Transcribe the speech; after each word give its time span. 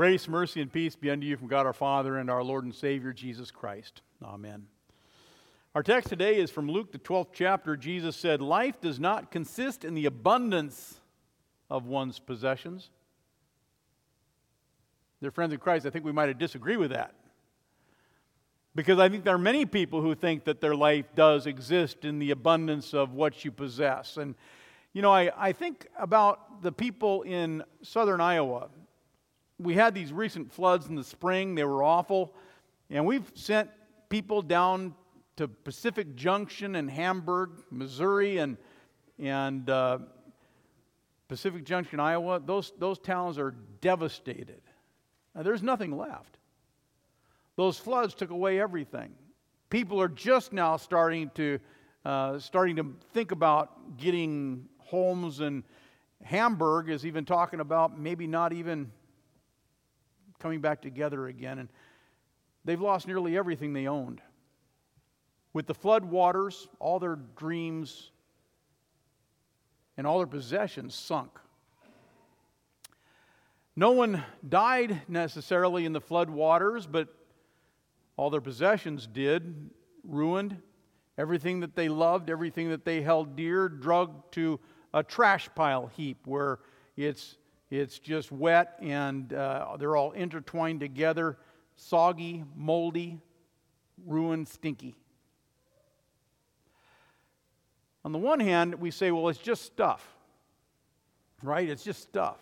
Grace, 0.00 0.28
mercy, 0.28 0.62
and 0.62 0.72
peace 0.72 0.96
be 0.96 1.10
unto 1.10 1.26
you 1.26 1.36
from 1.36 1.46
God 1.46 1.66
our 1.66 1.74
Father 1.74 2.16
and 2.16 2.30
our 2.30 2.42
Lord 2.42 2.64
and 2.64 2.74
Savior 2.74 3.12
Jesus 3.12 3.50
Christ. 3.50 4.00
Amen. 4.24 4.66
Our 5.74 5.82
text 5.82 6.08
today 6.08 6.36
is 6.36 6.50
from 6.50 6.70
Luke, 6.70 6.90
the 6.90 6.98
12th 6.98 7.34
chapter. 7.34 7.76
Jesus 7.76 8.16
said, 8.16 8.40
Life 8.40 8.80
does 8.80 8.98
not 8.98 9.30
consist 9.30 9.84
in 9.84 9.92
the 9.92 10.06
abundance 10.06 11.02
of 11.68 11.84
one's 11.84 12.18
possessions. 12.18 12.88
Dear 15.20 15.32
friends 15.32 15.52
in 15.52 15.58
Christ, 15.58 15.84
I 15.84 15.90
think 15.90 16.06
we 16.06 16.12
might 16.12 16.38
disagree 16.38 16.78
with 16.78 16.92
that. 16.92 17.14
Because 18.74 18.98
I 18.98 19.10
think 19.10 19.24
there 19.24 19.34
are 19.34 19.38
many 19.38 19.66
people 19.66 20.00
who 20.00 20.14
think 20.14 20.44
that 20.44 20.62
their 20.62 20.74
life 20.74 21.14
does 21.14 21.46
exist 21.46 22.06
in 22.06 22.18
the 22.18 22.30
abundance 22.30 22.94
of 22.94 23.12
what 23.12 23.44
you 23.44 23.52
possess. 23.52 24.16
And, 24.16 24.34
you 24.94 25.02
know, 25.02 25.12
I, 25.12 25.30
I 25.36 25.52
think 25.52 25.88
about 25.98 26.62
the 26.62 26.72
people 26.72 27.20
in 27.20 27.62
southern 27.82 28.22
Iowa. 28.22 28.70
We 29.60 29.74
had 29.74 29.94
these 29.94 30.10
recent 30.12 30.50
floods 30.50 30.86
in 30.86 30.94
the 30.94 31.04
spring, 31.04 31.54
they 31.54 31.64
were 31.64 31.82
awful. 31.82 32.34
And 32.88 33.04
we've 33.04 33.30
sent 33.34 33.70
people 34.08 34.40
down 34.40 34.94
to 35.36 35.48
Pacific 35.48 36.16
Junction 36.16 36.76
and 36.76 36.90
Hamburg, 36.90 37.50
Missouri, 37.70 38.38
and, 38.38 38.56
and 39.18 39.68
uh, 39.68 39.98
Pacific 41.28 41.64
Junction, 41.64 42.00
Iowa. 42.00 42.40
Those, 42.44 42.72
those 42.78 42.98
towns 42.98 43.38
are 43.38 43.54
devastated. 43.80 44.62
Now, 45.34 45.42
there's 45.42 45.62
nothing 45.62 45.96
left. 45.96 46.38
Those 47.56 47.78
floods 47.78 48.14
took 48.14 48.30
away 48.30 48.58
everything. 48.58 49.12
People 49.68 50.00
are 50.00 50.08
just 50.08 50.52
now 50.52 50.76
starting 50.78 51.30
to 51.34 51.58
uh, 52.02 52.38
starting 52.38 52.76
to 52.76 52.94
think 53.12 53.30
about 53.30 53.98
getting 53.98 54.66
homes, 54.78 55.40
and 55.40 55.62
Hamburg 56.22 56.88
is 56.88 57.04
even 57.04 57.26
talking 57.26 57.60
about 57.60 57.98
maybe 57.98 58.26
not 58.26 58.54
even 58.54 58.90
coming 60.40 60.60
back 60.60 60.82
together 60.82 61.28
again. 61.28 61.58
And 61.58 61.68
they've 62.64 62.80
lost 62.80 63.06
nearly 63.06 63.36
everything 63.36 63.72
they 63.72 63.86
owned. 63.86 64.20
With 65.52 65.66
the 65.66 65.74
flood 65.74 66.04
waters, 66.04 66.68
all 66.78 66.98
their 66.98 67.18
dreams 67.36 68.10
and 69.96 70.06
all 70.06 70.18
their 70.18 70.26
possessions 70.26 70.94
sunk. 70.94 71.30
No 73.76 73.92
one 73.92 74.24
died 74.48 75.02
necessarily 75.08 75.84
in 75.84 75.92
the 75.92 76.00
flood 76.00 76.28
waters, 76.28 76.86
but 76.86 77.08
all 78.16 78.30
their 78.30 78.40
possessions 78.40 79.06
did, 79.06 79.70
ruined. 80.04 80.56
Everything 81.16 81.60
that 81.60 81.74
they 81.74 81.88
loved, 81.88 82.30
everything 82.30 82.70
that 82.70 82.84
they 82.84 83.00
held 83.00 83.36
dear, 83.36 83.68
drugged 83.68 84.32
to 84.32 84.60
a 84.92 85.02
trash 85.02 85.48
pile 85.54 85.86
heap 85.96 86.26
where 86.26 86.58
it's, 86.96 87.36
it's 87.70 87.98
just 87.98 88.32
wet 88.32 88.76
and 88.80 89.32
uh, 89.32 89.76
they're 89.78 89.96
all 89.96 90.12
intertwined 90.12 90.80
together, 90.80 91.38
soggy, 91.76 92.44
moldy, 92.56 93.20
ruined, 94.04 94.48
stinky. 94.48 94.96
On 98.04 98.12
the 98.12 98.18
one 98.18 98.40
hand, 98.40 98.74
we 98.74 98.90
say, 98.90 99.10
well, 99.10 99.28
it's 99.28 99.38
just 99.38 99.62
stuff, 99.62 100.06
right? 101.42 101.68
It's 101.68 101.84
just 101.84 102.02
stuff. 102.02 102.38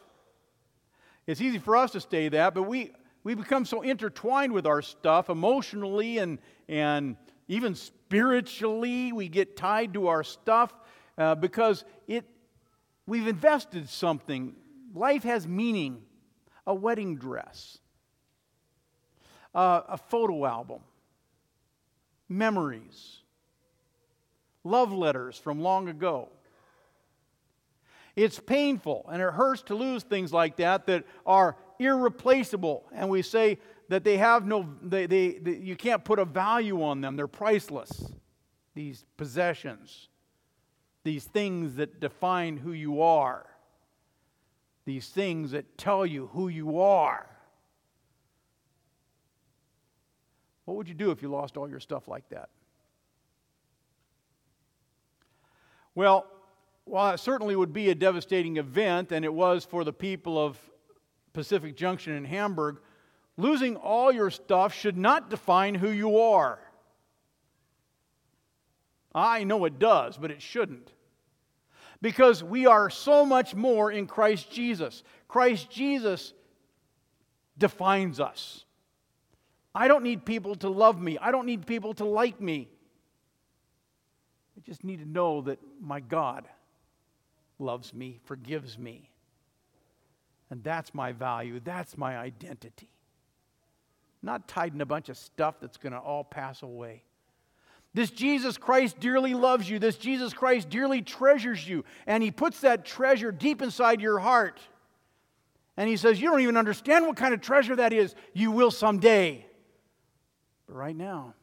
It's 1.27 1.41
easy 1.41 1.59
for 1.59 1.77
us 1.77 1.91
to 1.93 2.01
say 2.01 2.29
that, 2.31 2.55
but 2.55 2.63
we, 2.63 2.93
we 3.23 3.35
become 3.35 3.67
so 3.67 3.83
intertwined 3.83 4.53
with 4.53 4.67
our 4.67 4.81
stuff 4.81 5.29
emotionally 5.29 6.19
and, 6.19 6.39
and 6.69 7.17
even 7.49 7.75
spiritually. 7.75 9.13
We 9.13 9.29
get 9.29 9.57
tied 9.57 9.93
to 9.95 10.07
our 10.07 10.25
stuff 10.25 10.73
uh, 11.19 11.35
because 11.35 11.85
it, 12.07 12.25
we've 13.07 13.27
invested 13.27 13.91
something. 13.91 14.55
Life 14.99 15.23
has 15.23 15.47
meaning. 15.47 16.03
A 16.67 16.75
wedding 16.75 17.17
dress, 17.17 17.79
uh, 19.55 19.81
a 19.89 19.97
photo 19.97 20.45
album, 20.45 20.81
memories, 22.29 23.21
love 24.65 24.93
letters 24.93 25.39
from 25.39 25.63
long 25.63 25.89
ago. 25.89 26.29
It's 28.17 28.39
painful 28.39 29.07
and 29.11 29.23
it 29.23 29.33
hurts 29.33 29.63
to 29.63 29.75
lose 29.75 30.03
things 30.03 30.31
like 30.31 30.57
that 30.57 30.85
that 30.89 31.05
are 31.25 31.57
irreplaceable. 31.79 32.85
And 32.93 33.09
we 33.09 33.23
say 33.23 33.57
that 33.89 34.05
they 34.05 34.19
have 34.19 34.47
no, 34.47 34.69
they, 34.83 35.07
they, 35.07 35.39
they, 35.39 35.57
you 35.57 35.75
can't 35.75 36.05
put 36.05 36.19
a 36.19 36.27
value 36.27 36.83
on 36.83 37.01
them. 37.01 37.17
They're 37.17 37.27
priceless, 37.27 38.13
these 38.75 39.07
possessions, 39.17 40.09
these 41.03 41.25
things 41.25 41.77
that 41.77 41.99
define 41.99 42.59
who 42.59 42.73
you 42.73 43.01
are, 43.01 43.47
these 44.89 45.09
things 45.09 45.51
that 45.51 45.77
tell 45.77 46.07
you 46.07 46.29
who 46.29 46.49
you 46.49 46.81
are. 46.81 47.27
What 50.65 50.79
would 50.79 50.89
you 50.89 50.95
do 50.95 51.11
if 51.11 51.21
you 51.21 51.29
lost 51.29 51.59
all 51.59 51.69
your 51.69 51.79
stuff 51.79 52.09
like 52.09 52.27
that? 52.31 52.49
Well, 55.95 56.27
while 56.87 57.13
it 57.13 57.19
certainly 57.19 57.55
would 57.55 57.75
be 57.75 57.91
a 57.91 57.95
devastating 57.95 58.57
event, 58.57 59.13
and 59.13 59.27
it 59.27 59.35
was 59.35 59.63
for 59.67 59.85
the 59.85 59.93
people 59.93 60.43
of 60.43 60.59
Pacific 61.35 61.77
Junction 61.77 62.15
in 62.15 62.25
Hamburg, 62.25 62.79
losing 63.37 63.77
all 63.77 64.11
your 64.11 64.31
stuff 64.31 64.73
should 64.73 64.97
not 64.97 65.29
define 65.29 65.75
who 65.75 65.91
you 65.91 66.19
are. 66.19 66.59
I 69.15 69.45
know 69.45 69.67
it 69.67 69.79
does, 69.79 70.17
but 70.17 70.31
it 70.31 70.41
shouldn't. 70.41 70.95
Because 72.01 72.45
we 72.45 72.67
are 72.67 72.91
so 72.91 73.25
much 73.25 73.55
more 73.55 73.91
in 73.91 74.07
Christ 74.07 74.51
Jesus. 74.51 75.03
Christ 75.27 75.69
Jesus 75.71 76.33
defines 77.57 78.21
us. 78.21 78.65
I 79.75 79.89
don't 79.89 80.05
need 80.05 80.25
people 80.25 80.55
to 80.57 80.69
love 80.69 81.01
me, 81.01 81.19
I 81.19 81.31
don't 81.31 81.47
need 81.47 81.67
people 81.67 81.95
to 81.95 82.05
like 82.05 82.41
me. 82.41 82.69
I 84.57 84.61
just 84.61 84.83
need 84.83 84.99
to 84.99 85.09
know 85.09 85.43
that 85.43 85.61
my 85.81 86.01
God 86.01 86.49
loves 87.61 87.95
me, 87.95 88.19
forgives 88.25 88.77
me, 88.77 89.11
and 90.51 90.65
that's 90.65 90.95
my 90.95 91.13
value. 91.13 91.61
That's 91.63 91.97
my 91.97 92.17
identity. 92.17 92.89
Not 94.23 94.49
tied 94.49 94.75
in 94.75 94.81
a 94.81 94.87
bunch 94.87 95.09
of 95.09 95.17
stuff 95.17 95.57
that's 95.61 95.77
going 95.77 95.93
to 95.93 95.99
all 95.99 96.25
pass 96.25 96.63
away. 96.63 97.03
This 97.99 98.13
Jesus 98.13 98.57
Christ 98.57 99.01
dearly 99.01 99.35
loves 99.35 99.69
you. 99.69 99.81
This 99.81 99.97
Jesus 99.97 100.33
Christ 100.33 100.71
dearly 100.71 101.03
treasures 101.03 101.69
you. 101.69 101.85
And 102.07 102.23
He 102.23 102.31
puts 102.31 102.61
that 102.61 102.85
treasure 102.85 103.33
deep 103.33 103.61
inside 103.61 104.01
your 104.01 104.21
heart. 104.21 104.61
And 105.77 105.89
He 105.89 105.97
says, 105.97 106.21
You 106.21 106.31
don't 106.31 106.39
even 106.39 106.57
understand 106.57 107.09
what 107.09 107.17
kind 107.17 107.35
of 107.35 107.41
treasure 107.41 107.75
that 107.75 107.93
is. 107.93 108.15
You 108.33 108.53
will 108.53 108.71
someday. 108.71 109.45
But 110.69 110.77
right 110.77 110.95
now, 110.95 111.35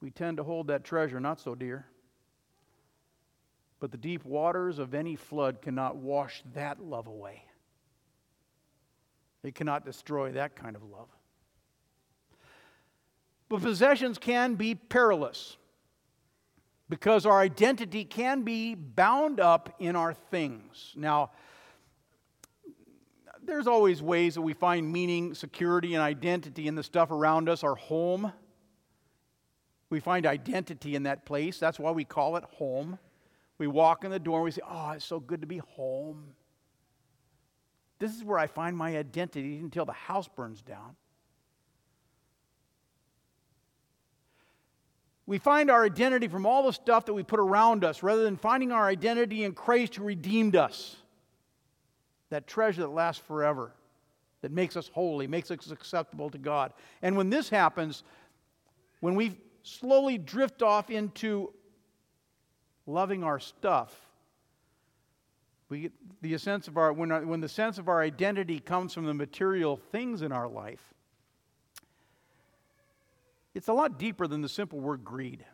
we 0.00 0.12
tend 0.12 0.36
to 0.36 0.44
hold 0.44 0.68
that 0.68 0.84
treasure 0.84 1.18
not 1.18 1.40
so 1.40 1.56
dear. 1.56 1.86
But 3.80 3.90
the 3.90 3.98
deep 3.98 4.24
waters 4.24 4.78
of 4.78 4.94
any 4.94 5.16
flood 5.16 5.60
cannot 5.60 5.96
wash 5.96 6.40
that 6.54 6.80
love 6.80 7.08
away. 7.08 7.42
It 9.42 9.56
cannot 9.56 9.84
destroy 9.84 10.30
that 10.30 10.54
kind 10.54 10.76
of 10.76 10.84
love. 10.84 11.08
But 13.48 13.62
possessions 13.62 14.18
can 14.18 14.54
be 14.54 14.74
perilous 14.74 15.56
because 16.88 17.26
our 17.26 17.40
identity 17.40 18.04
can 18.04 18.42
be 18.42 18.74
bound 18.74 19.40
up 19.40 19.74
in 19.78 19.96
our 19.96 20.14
things. 20.14 20.92
Now, 20.96 21.30
there's 23.42 23.66
always 23.66 24.02
ways 24.02 24.34
that 24.34 24.42
we 24.42 24.54
find 24.54 24.90
meaning, 24.90 25.34
security, 25.34 25.94
and 25.94 26.02
identity 26.02 26.66
in 26.66 26.74
the 26.74 26.82
stuff 26.82 27.10
around 27.10 27.48
us, 27.48 27.62
our 27.62 27.74
home. 27.74 28.32
We 29.90 30.00
find 30.00 30.26
identity 30.26 30.94
in 30.94 31.04
that 31.04 31.26
place. 31.26 31.58
That's 31.58 31.78
why 31.78 31.90
we 31.90 32.04
call 32.04 32.36
it 32.36 32.44
home. 32.44 32.98
We 33.58 33.66
walk 33.66 34.04
in 34.04 34.10
the 34.10 34.18
door 34.18 34.38
and 34.38 34.44
we 34.44 34.50
say, 34.50 34.62
Oh, 34.68 34.92
it's 34.92 35.04
so 35.04 35.20
good 35.20 35.40
to 35.42 35.46
be 35.46 35.58
home. 35.58 36.34
This 37.98 38.16
is 38.16 38.24
where 38.24 38.38
I 38.38 38.46
find 38.46 38.76
my 38.76 38.96
identity 38.96 39.58
until 39.58 39.84
the 39.84 39.92
house 39.92 40.28
burns 40.28 40.62
down. 40.62 40.96
We 45.26 45.38
find 45.38 45.70
our 45.70 45.84
identity 45.84 46.28
from 46.28 46.44
all 46.44 46.64
the 46.64 46.72
stuff 46.72 47.06
that 47.06 47.14
we 47.14 47.22
put 47.22 47.40
around 47.40 47.84
us 47.84 48.02
rather 48.02 48.24
than 48.24 48.36
finding 48.36 48.72
our 48.72 48.86
identity 48.86 49.44
in 49.44 49.52
Christ 49.52 49.96
who 49.96 50.04
redeemed 50.04 50.54
us. 50.54 50.96
That 52.30 52.46
treasure 52.46 52.82
that 52.82 52.88
lasts 52.88 53.22
forever, 53.26 53.72
that 54.42 54.52
makes 54.52 54.76
us 54.76 54.90
holy, 54.92 55.26
makes 55.26 55.50
us 55.50 55.70
acceptable 55.70 56.30
to 56.30 56.38
God. 56.38 56.72
And 57.00 57.16
when 57.16 57.30
this 57.30 57.48
happens, 57.48 58.02
when 59.00 59.14
we 59.14 59.38
slowly 59.62 60.18
drift 60.18 60.62
off 60.62 60.90
into 60.90 61.52
loving 62.86 63.24
our 63.24 63.40
stuff. 63.40 63.98
We 65.68 65.90
the 66.20 66.36
sense 66.38 66.68
of 66.68 66.76
our, 66.76 66.92
when, 66.92 67.10
our, 67.10 67.24
when 67.24 67.40
the 67.40 67.48
sense 67.48 67.78
of 67.78 67.88
our 67.88 68.00
identity 68.00 68.60
comes 68.60 68.94
from 68.94 69.06
the 69.06 69.14
material 69.14 69.76
things 69.76 70.22
in 70.22 70.32
our 70.32 70.48
life, 70.48 70.93
it's 73.54 73.68
a 73.68 73.72
lot 73.72 73.98
deeper 73.98 74.26
than 74.26 74.42
the 74.42 74.48
simple 74.48 74.80
word 74.80 75.04
greed. 75.04 75.44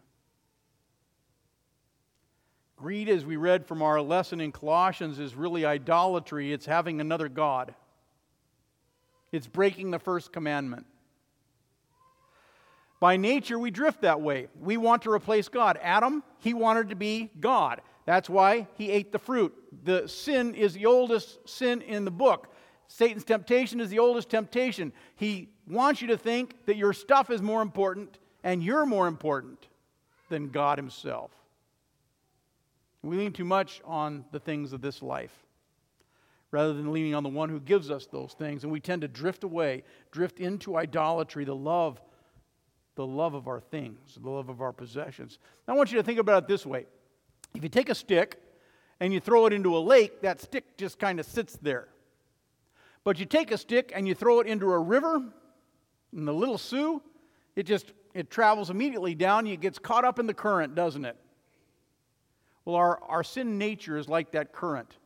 Greed, 2.77 3.11
as 3.11 3.27
we 3.27 3.37
read 3.37 3.67
from 3.67 3.83
our 3.83 4.01
lesson 4.01 4.41
in 4.41 4.53
Colossians, 4.53 5.19
is 5.19 5.35
really 5.35 5.67
idolatry. 5.67 6.51
It's 6.51 6.65
having 6.65 7.01
another 7.01 7.29
God. 7.29 7.75
It's 9.33 9.47
breaking 9.47 9.91
the 9.91 9.99
first 9.99 10.33
commandment. 10.33 10.87
By 12.99 13.17
nature, 13.17 13.59
we 13.59 13.71
drift 13.71 14.03
that 14.03 14.21
way. 14.21 14.49
We 14.59 14.77
want 14.77 15.03
to 15.03 15.11
replace 15.11 15.49
God. 15.49 15.79
Adam, 15.83 16.23
he 16.39 16.55
wanted 16.55 16.89
to 16.91 16.97
be 16.97 17.31
God. 17.39 17.83
That's 18.07 18.29
why 18.29 18.67
he 18.75 18.91
ate 18.91 19.13
the 19.13 19.19
fruit. 19.19 19.55
The 19.85 20.09
sin 20.09 20.55
is 20.55 20.75
the 20.75 20.87
oldest 20.87 21.49
sin 21.49 21.83
in 21.83 22.05
the 22.05 22.11
book. 22.11 22.50
Satan's 22.93 23.23
temptation 23.23 23.81
is 23.81 23.89
the 23.89 24.01
oldest 24.01 24.29
temptation. 24.29 24.93
He 25.15 25.49
wants 25.69 26.03
you 26.03 26.09
to 26.09 26.17
think 26.17 26.67
that 26.67 26.77
your 26.77 26.93
stuff 26.93 27.31
is 27.31 27.41
more 27.41 27.63
important 27.63 28.19
and 28.43 28.65
you're 28.65 28.85
more 28.85 29.07
important 29.07 29.69
than 30.29 30.49
God 30.49 30.77
Himself. 30.77 31.31
We 33.03 33.17
lean 33.17 33.33
too 33.33 33.45
much 33.45 33.81
on 33.85 34.25
the 34.33 34.41
things 34.41 34.73
of 34.73 34.81
this 34.81 35.03
life 35.03 35.31
rather 36.51 36.73
than 36.73 36.93
leaning 36.93 37.15
on 37.15 37.23
the 37.23 37.29
one 37.29 37.49
who 37.49 37.61
gives 37.61 37.93
us 37.93 38.07
those 38.07 38.33
things. 38.33 38.65
And 38.65 38.73
we 38.73 38.81
tend 38.81 39.03
to 39.03 39.09
drift 39.09 39.45
away, 39.45 39.85
drift 40.11 40.41
into 40.41 40.77
idolatry, 40.77 41.45
the 41.45 41.55
love, 41.55 42.01
the 42.97 43.07
love 43.07 43.35
of 43.35 43.47
our 43.47 43.61
things, 43.61 44.19
the 44.21 44.29
love 44.29 44.49
of 44.49 44.61
our 44.61 44.73
possessions. 44.73 45.39
I 45.69 45.75
want 45.75 45.93
you 45.93 45.99
to 45.99 46.03
think 46.03 46.19
about 46.19 46.43
it 46.43 46.49
this 46.49 46.67
way. 46.67 46.87
If 47.55 47.63
you 47.63 47.69
take 47.69 47.89
a 47.89 47.95
stick 47.95 48.43
and 48.99 49.15
you 49.15 49.21
throw 49.21 49.47
it 49.47 49.53
into 49.53 49.77
a 49.77 49.79
lake, 49.79 50.23
that 50.23 50.41
stick 50.41 50.77
just 50.77 50.99
kind 50.99 51.21
of 51.21 51.27
sits 51.27 51.57
there. 51.63 51.87
But 53.05 53.19
you 53.19 53.27
take 53.27 53.51
a 53.51 53.59
stick 53.59 53.93
and 53.95 54.07
you 54.07 54.15
throw 54.15 54.41
it 54.41 54.47
into 54.47 54.71
a 54.71 54.79
river, 54.79 55.23
in 56.13 56.25
the 56.25 56.35
Little 56.35 56.59
Sioux, 56.59 57.03
it 57.57 57.65
just 57.65 57.93
it 58.15 58.31
travels 58.31 58.71
immediately 58.71 59.15
down. 59.15 59.47
It 59.47 59.61
gets 59.61 59.79
caught 59.79 60.05
up 60.05 60.19
in 60.19 60.27
the 60.27 60.35
current, 60.35 60.75
doesn't 60.75 61.05
it? 61.05 61.17
Well, 62.65 62.77
our, 62.77 63.01
our 63.05 63.23
sin 63.23 63.59
nature 63.59 63.97
is 63.97 64.09
like 64.09 64.33
that 64.33 64.53
current. 64.53 64.97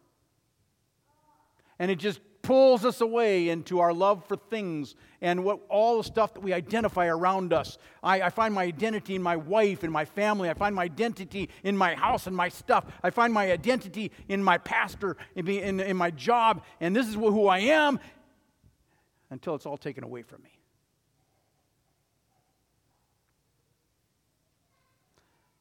And 1.79 1.91
it 1.91 1.97
just 1.97 2.21
pulls 2.45 2.85
us 2.85 3.01
away 3.01 3.49
into 3.49 3.81
our 3.81 3.93
love 3.93 4.25
for 4.27 4.37
things 4.37 4.95
and 5.21 5.43
what 5.43 5.61
all 5.69 5.99
the 5.99 6.05
stuff 6.05 6.35
that 6.35 6.41
we 6.41 6.53
identify 6.53 7.07
around 7.07 7.53
us. 7.53 7.79
I, 8.03 8.23
I, 8.23 8.31
find 8.31 8.55
my 8.55 8.63
identity 8.63 9.15
in 9.17 9.23
my 9.23 9.37
wife 9.37 9.83
and 9.83 9.93
my 9.93 10.05
family. 10.05 10.51
I 10.51 10.55
find 10.55 10.77
my 10.77 10.85
identity 10.85 11.49
in 11.65 11.77
my 11.77 11.95
house 11.95 12.27
and 12.27 12.37
my 12.37 12.51
stuff. 12.51 12.85
I 13.03 13.11
find 13.11 13.33
my 13.33 13.51
identity 13.51 14.13
in 14.29 14.45
my 14.45 14.59
pastor, 14.59 15.17
in, 15.35 15.49
in, 15.49 15.81
in 15.81 15.97
my 15.97 16.11
job, 16.11 16.63
and 16.81 16.95
this 16.95 17.09
is 17.09 17.15
who 17.15 17.47
I 17.49 17.61
am 17.61 17.99
until 19.31 19.55
it's 19.55 19.67
all 19.67 19.79
taken 19.79 20.05
away 20.05 20.23
from 20.23 20.43
me. 20.43 20.51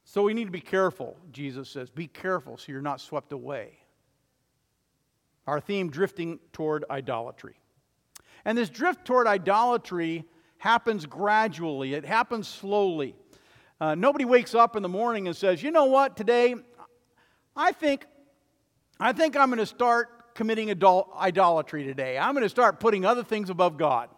So 0.03 0.21
we 0.21 0.35
need 0.35 0.45
to 0.45 0.51
be 0.51 0.61
careful, 0.61 1.17
Jesus 1.31 1.69
says. 1.69 1.89
Be 1.89 2.05
careful 2.05 2.57
so 2.57 2.71
you're 2.71 2.81
not 2.81 3.01
swept 3.01 3.31
away. 3.31 3.79
Our 5.47 5.59
theme 5.59 5.89
drifting 5.89 6.39
toward 6.51 6.85
idolatry. 6.89 7.55
And 8.45 8.57
this 8.57 8.69
drift 8.69 9.05
toward 9.05 9.27
idolatry 9.27 10.25
happens 10.57 11.05
gradually, 11.05 11.93
it 11.93 12.05
happens 12.05 12.47
slowly. 12.47 13.15
Uh, 13.81 13.95
nobody 13.95 14.23
wakes 14.23 14.55
up 14.55 14.77
in 14.77 14.83
the 14.83 14.89
morning 14.89 15.27
and 15.27 15.35
says, 15.35 15.61
you 15.61 15.71
know 15.71 15.85
what, 15.85 16.15
today, 16.15 16.55
I 17.55 17.73
think, 17.73 18.05
I 18.99 19.11
think 19.11 19.35
I'm 19.35 19.49
going 19.49 19.59
to 19.59 19.65
start 19.65 20.35
committing 20.35 20.69
adult 20.69 21.09
idolatry 21.17 21.83
today. 21.83 22.17
I'm 22.17 22.33
going 22.33 22.43
to 22.43 22.49
start 22.49 22.79
putting 22.79 23.05
other 23.05 23.23
things 23.23 23.49
above 23.49 23.77
God. 23.77 24.09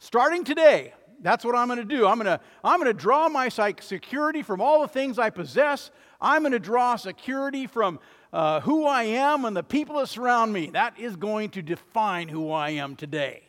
Starting 0.00 0.42
today, 0.42 0.92
that's 1.20 1.44
what 1.44 1.54
I'm 1.54 1.68
going 1.68 1.78
to 1.78 1.84
do. 1.84 2.06
I'm 2.06 2.18
going 2.18 2.26
to, 2.26 2.40
I'm 2.64 2.80
going 2.80 2.92
to 2.92 3.00
draw 3.00 3.28
my 3.28 3.48
security 3.48 4.42
from 4.42 4.60
all 4.60 4.80
the 4.80 4.88
things 4.88 5.18
I 5.18 5.30
possess. 5.30 5.90
I'm 6.20 6.42
going 6.42 6.52
to 6.52 6.58
draw 6.58 6.96
security 6.96 7.66
from 7.66 8.00
uh, 8.36 8.60
who 8.60 8.84
I 8.84 9.04
am 9.04 9.46
and 9.46 9.56
the 9.56 9.62
people 9.62 9.98
that 9.98 10.08
surround 10.08 10.52
me. 10.52 10.68
That 10.68 10.98
is 10.98 11.16
going 11.16 11.48
to 11.50 11.62
define 11.62 12.28
who 12.28 12.50
I 12.50 12.68
am 12.70 12.94
today. 12.94 13.42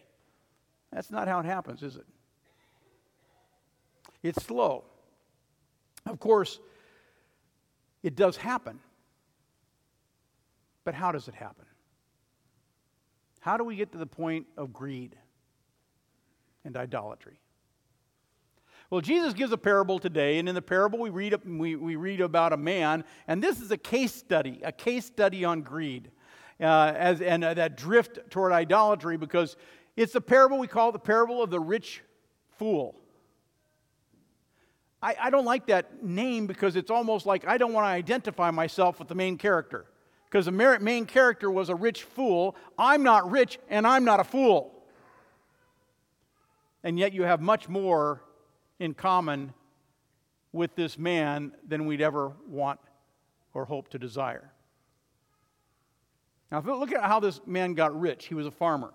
That's 0.94 1.12
not 1.12 1.28
how 1.28 1.42
it 1.42 1.46
happens, 1.46 1.84
is 1.84 1.98
it? 1.98 2.06
It's 4.24 4.42
slow. 4.46 4.86
Of 6.06 6.22
course, 6.22 6.62
it 8.02 8.16
does 8.16 8.38
happen. 8.38 8.80
But 10.86 10.94
how 10.94 11.12
does 11.12 11.28
it 11.28 11.36
happen? 11.36 11.66
How 13.42 13.58
do 13.58 13.66
we 13.66 13.76
get 13.76 13.92
to 13.92 13.98
the 13.98 14.06
point 14.06 14.48
of 14.56 14.72
greed 14.72 15.18
and 16.64 16.78
idolatry? 16.78 17.42
Well, 18.90 19.02
Jesus 19.02 19.34
gives 19.34 19.52
a 19.52 19.58
parable 19.58 20.00
today, 20.00 20.40
and 20.40 20.48
in 20.48 20.56
the 20.56 20.62
parable 20.62 21.00
we 21.00 21.10
read, 21.10 21.36
we, 21.46 21.76
we 21.76 21.98
read 21.98 22.22
about 22.22 22.54
a 22.54 22.58
man, 22.58 23.04
and 23.28 23.44
this 23.44 23.60
is 23.60 23.70
a 23.72 23.78
case 23.78 24.16
study, 24.16 24.62
a 24.64 24.72
case 24.72 25.06
study 25.06 25.44
on 25.44 25.62
greed 25.62 26.10
uh, 26.62 26.94
as, 26.96 27.20
and 27.20 27.44
uh, 27.44 27.54
that 27.54 27.76
drift 27.76 28.20
toward 28.30 28.54
idolatry 28.54 29.18
because 29.18 29.58
it's 29.98 30.16
a 30.16 30.22
parable 30.22 30.58
we 30.58 30.68
call 30.68 30.94
the 30.94 31.00
parable 31.00 31.44
of 31.44 31.50
the 31.50 31.60
rich 31.60 32.02
fool. 32.58 32.96
I, 35.04 35.16
I 35.24 35.30
don't 35.32 35.46
like 35.46 35.68
that 35.68 36.02
name 36.02 36.48
because 36.48 36.78
it's 36.78 36.90
almost 36.90 37.26
like 37.26 37.46
I 37.46 37.58
don't 37.58 37.74
want 37.74 37.86
to 37.86 37.90
identify 37.90 38.52
myself 38.52 39.00
with 39.00 39.10
the 39.10 39.16
main 39.16 39.38
character 39.38 39.86
because 40.26 40.46
the 40.46 40.52
main 40.52 41.06
character 41.06 41.52
was 41.52 41.68
a 41.68 41.76
rich 41.76 42.04
fool. 42.04 42.56
I'm 42.80 43.04
not 43.04 43.30
rich, 43.30 43.60
and 43.70 43.86
I'm 43.86 44.06
not 44.06 44.22
a 44.22 44.24
fool. 44.24 44.74
And 46.84 46.98
yet 46.98 47.12
you 47.12 47.24
have 47.24 47.42
much 47.42 47.68
more 47.68 48.22
in 48.80 48.94
common 48.94 49.54
with 50.52 50.76
this 50.76 50.98
man 50.98 51.52
than 51.68 51.86
we'd 51.86 52.02
ever 52.02 52.34
want 52.48 52.80
or 53.54 53.66
hope 53.66 53.90
to 53.90 54.00
desire. 54.00 54.52
Now, 56.52 56.62
look 56.62 56.94
at 56.94 57.04
how 57.04 57.20
this 57.20 57.42
man 57.46 57.74
got 57.74 58.00
rich. 58.00 58.28
He 58.28 58.34
was 58.34 58.46
a 58.46 58.52
farmer. 58.52 58.94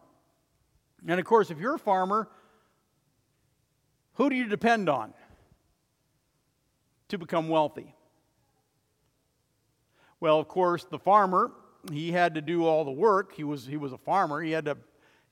And 1.06 1.18
of 1.18 1.26
course, 1.26 1.50
if 1.50 1.58
you're 1.58 1.74
a 1.74 1.78
farmer, 1.78 2.28
who 4.14 4.30
do 4.30 4.36
you 4.36 4.46
depend 4.46 4.88
on 4.88 5.12
to 7.08 7.18
become 7.18 7.48
wealthy? 7.48 7.94
Well, 10.20 10.38
of 10.38 10.48
course, 10.48 10.84
the 10.84 10.98
farmer, 10.98 11.50
he 11.90 12.12
had 12.12 12.36
to 12.36 12.40
do 12.40 12.64
all 12.64 12.84
the 12.84 12.92
work. 12.92 13.34
He 13.34 13.44
was, 13.44 13.66
he 13.66 13.76
was 13.76 13.92
a 13.92 13.98
farmer. 13.98 14.40
He 14.40 14.52
had 14.52 14.66
to, 14.66 14.78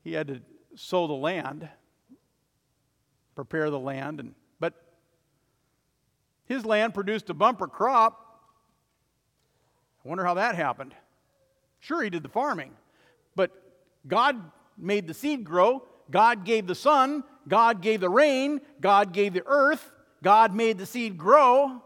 he 0.02 0.12
had 0.12 0.26
to 0.28 0.40
sow 0.74 1.06
the 1.06 1.12
land, 1.12 1.68
prepare 3.34 3.70
the 3.70 3.78
land, 3.78 4.18
and 4.20 4.34
his 6.50 6.66
land 6.66 6.94
produced 6.94 7.30
a 7.30 7.34
bumper 7.34 7.68
crop. 7.68 8.42
I 10.04 10.08
wonder 10.08 10.24
how 10.24 10.34
that 10.34 10.56
happened. 10.56 10.92
Sure, 11.78 12.02
he 12.02 12.10
did 12.10 12.24
the 12.24 12.28
farming, 12.28 12.72
but 13.36 13.52
God 14.04 14.50
made 14.76 15.06
the 15.06 15.14
seed 15.14 15.44
grow. 15.44 15.84
God 16.10 16.44
gave 16.44 16.66
the 16.66 16.74
sun. 16.74 17.22
God 17.46 17.80
gave 17.82 18.00
the 18.00 18.08
rain. 18.08 18.60
God 18.80 19.12
gave 19.12 19.32
the 19.32 19.44
earth. 19.46 19.92
God 20.24 20.52
made 20.52 20.76
the 20.76 20.86
seed 20.86 21.16
grow. 21.16 21.80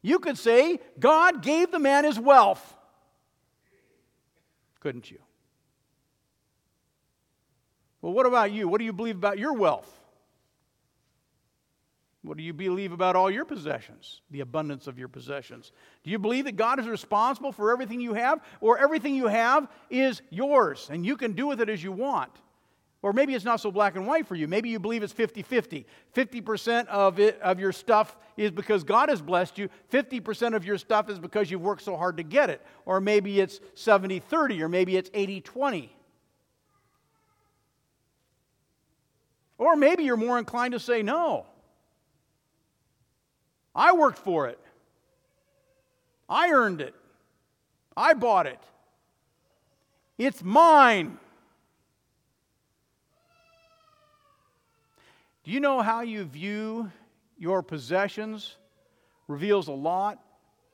You 0.00 0.18
could 0.18 0.38
say 0.38 0.80
God 0.98 1.42
gave 1.42 1.70
the 1.70 1.78
man 1.78 2.04
his 2.04 2.18
wealth. 2.18 2.74
Couldn't 4.80 5.10
you? 5.10 5.18
Well, 8.00 8.14
what 8.14 8.24
about 8.24 8.50
you? 8.50 8.66
What 8.66 8.78
do 8.78 8.86
you 8.86 8.94
believe 8.94 9.16
about 9.16 9.38
your 9.38 9.52
wealth? 9.52 9.99
What 12.22 12.36
do 12.36 12.42
you 12.42 12.52
believe 12.52 12.92
about 12.92 13.16
all 13.16 13.30
your 13.30 13.46
possessions, 13.46 14.20
the 14.30 14.40
abundance 14.40 14.86
of 14.86 14.98
your 14.98 15.08
possessions? 15.08 15.72
Do 16.04 16.10
you 16.10 16.18
believe 16.18 16.44
that 16.44 16.56
God 16.56 16.78
is 16.78 16.86
responsible 16.86 17.50
for 17.50 17.72
everything 17.72 18.00
you 18.00 18.12
have, 18.12 18.40
or 18.60 18.78
everything 18.78 19.14
you 19.14 19.26
have 19.26 19.68
is 19.88 20.20
yours 20.28 20.88
and 20.92 21.06
you 21.06 21.16
can 21.16 21.32
do 21.32 21.46
with 21.46 21.60
it 21.62 21.70
as 21.70 21.82
you 21.82 21.92
want? 21.92 22.30
Or 23.02 23.14
maybe 23.14 23.34
it's 23.34 23.46
not 23.46 23.60
so 23.60 23.70
black 23.70 23.96
and 23.96 24.06
white 24.06 24.26
for 24.26 24.34
you. 24.34 24.46
Maybe 24.46 24.68
you 24.68 24.78
believe 24.78 25.02
it's 25.02 25.14
50 25.14 25.40
50. 25.40 25.86
50% 26.14 26.86
of, 26.88 27.18
it, 27.18 27.40
of 27.40 27.58
your 27.58 27.72
stuff 27.72 28.14
is 28.36 28.50
because 28.50 28.84
God 28.84 29.08
has 29.08 29.22
blessed 29.22 29.56
you, 29.56 29.70
50% 29.90 30.54
of 30.54 30.66
your 30.66 30.76
stuff 30.76 31.08
is 31.08 31.18
because 31.18 31.50
you've 31.50 31.62
worked 31.62 31.82
so 31.82 31.96
hard 31.96 32.18
to 32.18 32.22
get 32.22 32.50
it. 32.50 32.60
Or 32.84 33.00
maybe 33.00 33.40
it's 33.40 33.60
70 33.74 34.18
30, 34.18 34.62
or 34.62 34.68
maybe 34.68 34.98
it's 34.98 35.10
80 35.14 35.40
20. 35.40 35.96
Or 39.56 39.76
maybe 39.76 40.04
you're 40.04 40.18
more 40.18 40.38
inclined 40.38 40.72
to 40.72 40.80
say 40.80 41.02
no. 41.02 41.46
I 43.74 43.92
worked 43.92 44.18
for 44.18 44.48
it. 44.48 44.58
I 46.28 46.50
earned 46.52 46.80
it. 46.80 46.94
I 47.96 48.14
bought 48.14 48.46
it. 48.46 48.60
It's 50.18 50.42
mine. 50.42 51.18
Do 55.44 55.50
you 55.50 55.60
know 55.60 55.80
how 55.80 56.02
you 56.02 56.24
view 56.24 56.90
your 57.38 57.62
possessions 57.62 58.56
reveals 59.26 59.68
a 59.68 59.72
lot 59.72 60.22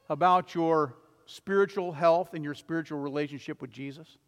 about 0.09 0.55
your 0.55 0.95
spiritual 1.27 1.93
health 1.93 2.35
and 2.35 2.45
your 2.45 2.55
spiritual 2.55 2.99
relationship 2.99 3.63
with 3.63 3.71
Jesus? 3.71 4.19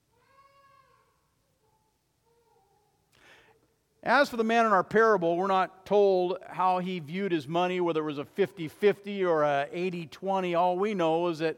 As 4.02 4.28
for 4.28 4.36
the 4.36 4.44
man 4.44 4.64
in 4.64 4.72
our 4.72 4.84
parable, 4.84 5.36
we're 5.36 5.48
not 5.48 5.84
told 5.84 6.38
how 6.48 6.78
he 6.78 7.00
viewed 7.00 7.32
his 7.32 7.48
money, 7.48 7.80
whether 7.80 8.00
it 8.00 8.04
was 8.04 8.18
a 8.18 8.24
50 8.24 8.68
50 8.68 9.24
or 9.24 9.42
a 9.42 9.68
80 9.72 10.06
20. 10.06 10.54
All 10.54 10.78
we 10.78 10.94
know 10.94 11.26
is 11.28 11.40
that, 11.40 11.56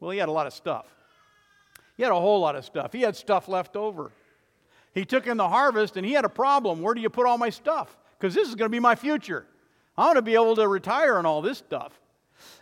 well, 0.00 0.10
he 0.10 0.18
had 0.18 0.28
a 0.28 0.32
lot 0.32 0.46
of 0.46 0.52
stuff. 0.52 0.86
He 1.96 2.02
had 2.02 2.12
a 2.12 2.20
whole 2.20 2.40
lot 2.40 2.56
of 2.56 2.64
stuff. 2.64 2.92
He 2.92 3.02
had 3.02 3.16
stuff 3.16 3.48
left 3.48 3.76
over. 3.76 4.10
He 4.92 5.04
took 5.04 5.26
in 5.26 5.36
the 5.36 5.48
harvest 5.48 5.96
and 5.96 6.04
he 6.04 6.12
had 6.12 6.24
a 6.24 6.28
problem. 6.28 6.82
Where 6.82 6.94
do 6.94 7.00
you 7.00 7.10
put 7.10 7.26
all 7.26 7.38
my 7.38 7.50
stuff? 7.50 7.96
Because 8.18 8.34
this 8.34 8.48
is 8.48 8.54
going 8.54 8.70
to 8.70 8.74
be 8.74 8.80
my 8.80 8.94
future. 8.94 9.46
I 9.96 10.06
want 10.06 10.16
to 10.16 10.22
be 10.22 10.34
able 10.34 10.56
to 10.56 10.66
retire 10.66 11.16
on 11.16 11.26
all 11.26 11.40
this 11.40 11.58
stuff. 11.58 11.98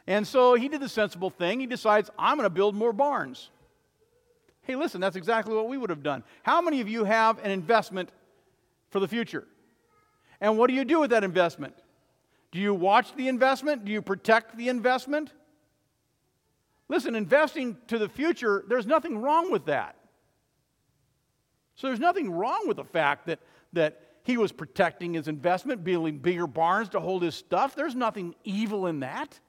And 0.06 0.26
so 0.26 0.54
he 0.54 0.68
did 0.68 0.80
the 0.80 0.88
sensible 0.88 1.30
thing. 1.30 1.60
He 1.60 1.66
decides, 1.66 2.10
I'm 2.18 2.36
going 2.36 2.46
to 2.46 2.50
build 2.50 2.74
more 2.74 2.92
barns. 2.92 3.50
Hey, 4.62 4.76
listen, 4.76 5.00
that's 5.00 5.16
exactly 5.16 5.54
what 5.54 5.68
we 5.68 5.76
would 5.76 5.90
have 5.90 6.02
done. 6.02 6.22
How 6.42 6.60
many 6.60 6.80
of 6.80 6.88
you 6.88 7.04
have 7.04 7.38
an 7.44 7.50
investment 7.50 8.10
for 8.94 9.00
the 9.00 9.08
future? 9.08 9.44
And 10.40 10.56
what 10.56 10.68
do 10.68 10.74
you 10.74 10.84
do 10.84 11.00
with 11.00 11.10
that 11.10 11.24
investment? 11.24 11.74
Do 12.52 12.60
you 12.60 12.72
watch 12.72 13.12
the 13.16 13.26
investment? 13.26 13.84
Do 13.84 13.90
you 13.90 14.00
protect 14.00 14.56
the 14.56 14.68
investment? 14.68 15.32
Listen, 16.88 17.16
investing 17.16 17.76
to 17.88 17.98
the 17.98 18.08
future, 18.08 18.64
there's 18.68 18.86
nothing 18.86 19.18
wrong 19.18 19.50
with 19.50 19.66
that. 19.66 19.96
So 21.74 21.88
there's 21.88 21.98
nothing 21.98 22.30
wrong 22.30 22.68
with 22.68 22.76
the 22.76 22.84
fact 22.84 23.26
that, 23.26 23.40
that 23.72 24.00
he 24.22 24.36
was 24.36 24.52
protecting 24.52 25.14
his 25.14 25.26
investment, 25.26 25.82
building 25.82 26.18
bigger 26.18 26.46
barns 26.46 26.90
to 26.90 27.00
hold 27.00 27.24
his 27.24 27.34
stuff. 27.34 27.74
There's 27.74 27.96
nothing 27.96 28.36
evil 28.44 28.86
in 28.86 29.00
that. 29.00 29.40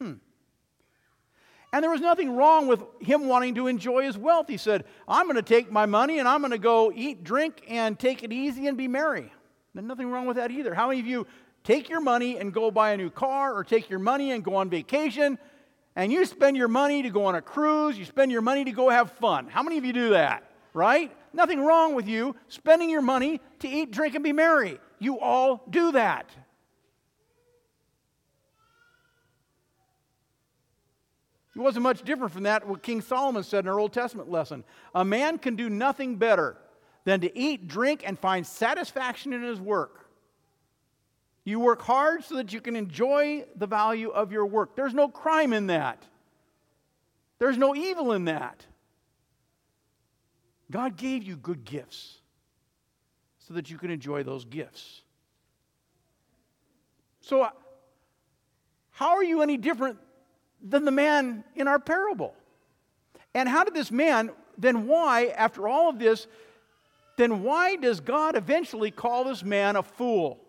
Hmm. 0.00 0.14
And 1.72 1.82
there 1.82 1.90
was 1.90 2.00
nothing 2.00 2.34
wrong 2.34 2.66
with 2.66 2.82
him 3.00 3.28
wanting 3.28 3.54
to 3.56 3.66
enjoy 3.66 4.04
his 4.04 4.16
wealth. 4.16 4.48
He 4.48 4.56
said, 4.56 4.84
I'm 5.06 5.26
going 5.26 5.36
to 5.36 5.42
take 5.42 5.70
my 5.70 5.84
money 5.84 6.18
and 6.18 6.26
I'm 6.26 6.40
going 6.40 6.52
to 6.52 6.58
go 6.58 6.90
eat, 6.94 7.24
drink, 7.24 7.62
and 7.68 7.98
take 7.98 8.22
it 8.22 8.32
easy 8.32 8.66
and 8.66 8.76
be 8.78 8.88
merry. 8.88 9.30
There's 9.74 9.86
nothing 9.86 10.10
wrong 10.10 10.26
with 10.26 10.38
that 10.38 10.50
either. 10.50 10.74
How 10.74 10.88
many 10.88 11.00
of 11.00 11.06
you 11.06 11.26
take 11.64 11.90
your 11.90 12.00
money 12.00 12.38
and 12.38 12.54
go 12.54 12.70
buy 12.70 12.92
a 12.92 12.96
new 12.96 13.10
car 13.10 13.54
or 13.54 13.64
take 13.64 13.90
your 13.90 13.98
money 13.98 14.32
and 14.32 14.42
go 14.42 14.56
on 14.56 14.70
vacation 14.70 15.38
and 15.94 16.10
you 16.10 16.24
spend 16.24 16.56
your 16.56 16.68
money 16.68 17.02
to 17.02 17.10
go 17.10 17.26
on 17.26 17.34
a 17.34 17.42
cruise, 17.42 17.98
you 17.98 18.06
spend 18.06 18.32
your 18.32 18.40
money 18.40 18.64
to 18.64 18.72
go 18.72 18.88
have 18.88 19.12
fun? 19.12 19.48
How 19.48 19.62
many 19.62 19.76
of 19.76 19.84
you 19.84 19.92
do 19.92 20.10
that? 20.10 20.44
Right? 20.72 21.14
Nothing 21.34 21.60
wrong 21.60 21.94
with 21.94 22.08
you 22.08 22.34
spending 22.48 22.88
your 22.88 23.02
money 23.02 23.40
to 23.58 23.68
eat, 23.68 23.90
drink, 23.90 24.14
and 24.14 24.24
be 24.24 24.32
merry. 24.32 24.80
You 24.98 25.20
all 25.20 25.62
do 25.68 25.92
that. 25.92 26.30
It 31.58 31.62
wasn't 31.62 31.82
much 31.82 32.02
different 32.02 32.32
from 32.32 32.44
that 32.44 32.68
what 32.68 32.84
King 32.84 33.00
Solomon 33.00 33.42
said 33.42 33.64
in 33.64 33.68
our 33.68 33.80
Old 33.80 33.92
Testament 33.92 34.30
lesson. 34.30 34.62
A 34.94 35.04
man 35.04 35.38
can 35.38 35.56
do 35.56 35.68
nothing 35.68 36.14
better 36.14 36.56
than 37.04 37.20
to 37.22 37.36
eat, 37.36 37.66
drink, 37.66 38.04
and 38.06 38.16
find 38.16 38.46
satisfaction 38.46 39.32
in 39.32 39.42
his 39.42 39.60
work. 39.60 40.08
You 41.42 41.58
work 41.58 41.82
hard 41.82 42.22
so 42.22 42.36
that 42.36 42.52
you 42.52 42.60
can 42.60 42.76
enjoy 42.76 43.44
the 43.56 43.66
value 43.66 44.10
of 44.10 44.30
your 44.30 44.46
work. 44.46 44.76
There's 44.76 44.94
no 44.94 45.08
crime 45.08 45.52
in 45.52 45.66
that. 45.66 46.00
There's 47.40 47.58
no 47.58 47.74
evil 47.74 48.12
in 48.12 48.26
that. 48.26 48.64
God 50.70 50.96
gave 50.96 51.24
you 51.24 51.36
good 51.36 51.64
gifts 51.64 52.20
so 53.40 53.54
that 53.54 53.68
you 53.68 53.78
can 53.78 53.90
enjoy 53.90 54.22
those 54.22 54.44
gifts. 54.44 55.02
So, 57.20 57.48
how 58.92 59.16
are 59.16 59.24
you 59.24 59.42
any 59.42 59.56
different 59.56 59.98
than 60.62 60.84
the 60.84 60.90
man 60.90 61.44
in 61.54 61.68
our 61.68 61.78
parable. 61.78 62.34
And 63.34 63.48
how 63.48 63.64
did 63.64 63.74
this 63.74 63.90
man, 63.90 64.30
then 64.56 64.86
why, 64.86 65.26
after 65.26 65.68
all 65.68 65.88
of 65.88 65.98
this, 65.98 66.26
then 67.16 67.42
why 67.42 67.76
does 67.76 68.00
God 68.00 68.36
eventually 68.36 68.90
call 68.90 69.24
this 69.24 69.42
man 69.42 69.76
a 69.76 69.82
fool? 69.82 70.40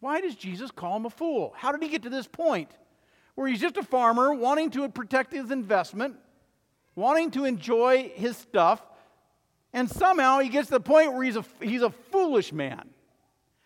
Why 0.00 0.20
does 0.20 0.34
Jesus 0.34 0.70
call 0.70 0.96
him 0.96 1.06
a 1.06 1.10
fool? 1.10 1.54
How 1.56 1.70
did 1.70 1.82
he 1.82 1.88
get 1.88 2.02
to 2.02 2.10
this 2.10 2.26
point 2.26 2.70
where 3.34 3.46
he's 3.46 3.60
just 3.60 3.76
a 3.76 3.82
farmer 3.82 4.34
wanting 4.34 4.70
to 4.70 4.88
protect 4.88 5.32
his 5.32 5.50
investment, 5.50 6.16
wanting 6.96 7.30
to 7.32 7.44
enjoy 7.44 8.10
his 8.14 8.36
stuff, 8.36 8.82
and 9.72 9.88
somehow 9.88 10.40
he 10.40 10.48
gets 10.48 10.68
to 10.68 10.74
the 10.74 10.80
point 10.80 11.12
where 11.12 11.22
he's 11.22 11.36
a, 11.36 11.44
he's 11.60 11.82
a 11.82 11.90
foolish 11.90 12.52
man? 12.52 12.90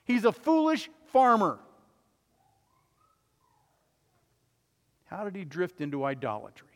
He's 0.04 0.24
a 0.24 0.32
foolish 0.32 0.90
farmer. 1.06 1.58
How 5.16 5.24
did 5.24 5.34
he 5.34 5.46
drift 5.46 5.80
into 5.80 6.04
idolatry? 6.04 6.68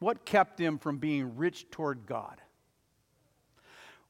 What 0.00 0.26
kept 0.26 0.60
him 0.60 0.76
from 0.76 0.98
being 0.98 1.38
rich 1.38 1.70
toward 1.70 2.04
God? 2.04 2.42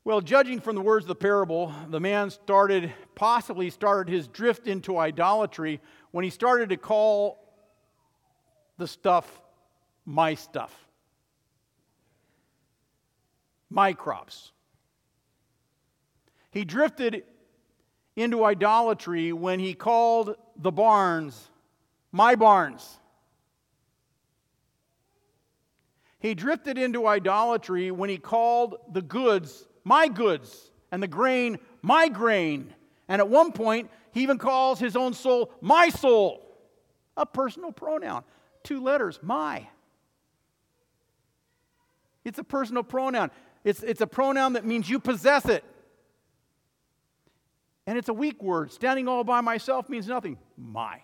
Well, 0.02 0.20
judging 0.20 0.58
from 0.58 0.74
the 0.74 0.82
words 0.82 1.04
of 1.04 1.08
the 1.08 1.14
parable, 1.14 1.72
the 1.88 2.00
man 2.00 2.30
started, 2.30 2.92
possibly 3.14 3.70
started 3.70 4.12
his 4.12 4.26
drift 4.26 4.66
into 4.66 4.98
idolatry 4.98 5.80
when 6.10 6.24
he 6.24 6.30
started 6.30 6.70
to 6.70 6.76
call 6.76 7.38
the 8.76 8.88
stuff 8.88 9.40
my 10.04 10.34
stuff, 10.34 10.74
my 13.70 13.92
crops. 13.92 14.50
He 16.50 16.64
drifted 16.64 17.22
into 18.16 18.44
idolatry 18.44 19.32
when 19.32 19.60
he 19.60 19.74
called 19.74 20.34
the 20.56 20.72
barns 20.72 21.50
my 22.12 22.34
barns. 22.34 22.98
He 26.18 26.34
drifted 26.34 26.78
into 26.78 27.06
idolatry 27.06 27.90
when 27.90 28.10
he 28.10 28.18
called 28.18 28.76
the 28.92 29.02
goods 29.02 29.66
my 29.84 30.08
goods 30.08 30.72
and 30.90 31.00
the 31.00 31.06
grain 31.06 31.58
my 31.82 32.08
grain. 32.08 32.74
And 33.08 33.20
at 33.20 33.28
one 33.28 33.52
point, 33.52 33.88
he 34.10 34.22
even 34.22 34.38
calls 34.38 34.80
his 34.80 34.96
own 34.96 35.14
soul 35.14 35.52
my 35.60 35.88
soul, 35.88 36.42
a 37.16 37.24
personal 37.24 37.70
pronoun, 37.70 38.24
two 38.64 38.82
letters, 38.82 39.20
my. 39.22 39.68
It's 42.24 42.40
a 42.40 42.44
personal 42.44 42.82
pronoun. 42.82 43.30
It's, 43.62 43.84
it's 43.84 44.00
a 44.00 44.06
pronoun 44.06 44.54
that 44.54 44.64
means 44.64 44.90
you 44.90 44.98
possess 44.98 45.46
it. 45.46 45.62
And 47.86 47.96
it's 47.96 48.08
a 48.08 48.14
weak 48.14 48.42
word. 48.42 48.72
Standing 48.72 49.06
all 49.06 49.22
by 49.22 49.40
myself 49.42 49.88
means 49.88 50.08
nothing. 50.08 50.38
My 50.56 51.02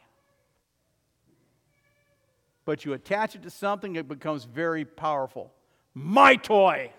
but 2.64 2.84
you 2.84 2.92
attach 2.92 3.34
it 3.34 3.42
to 3.42 3.50
something, 3.50 3.96
it 3.96 4.08
becomes 4.08 4.44
very 4.44 4.84
powerful. 4.84 5.52
My 5.94 6.36
toy. 6.36 6.92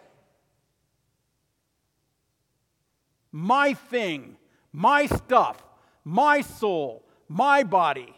My 3.31 3.73
thing. 3.73 4.37
My 4.71 5.05
stuff. 5.05 5.63
My 6.03 6.41
soul. 6.41 7.03
My 7.27 7.63
body. 7.63 8.13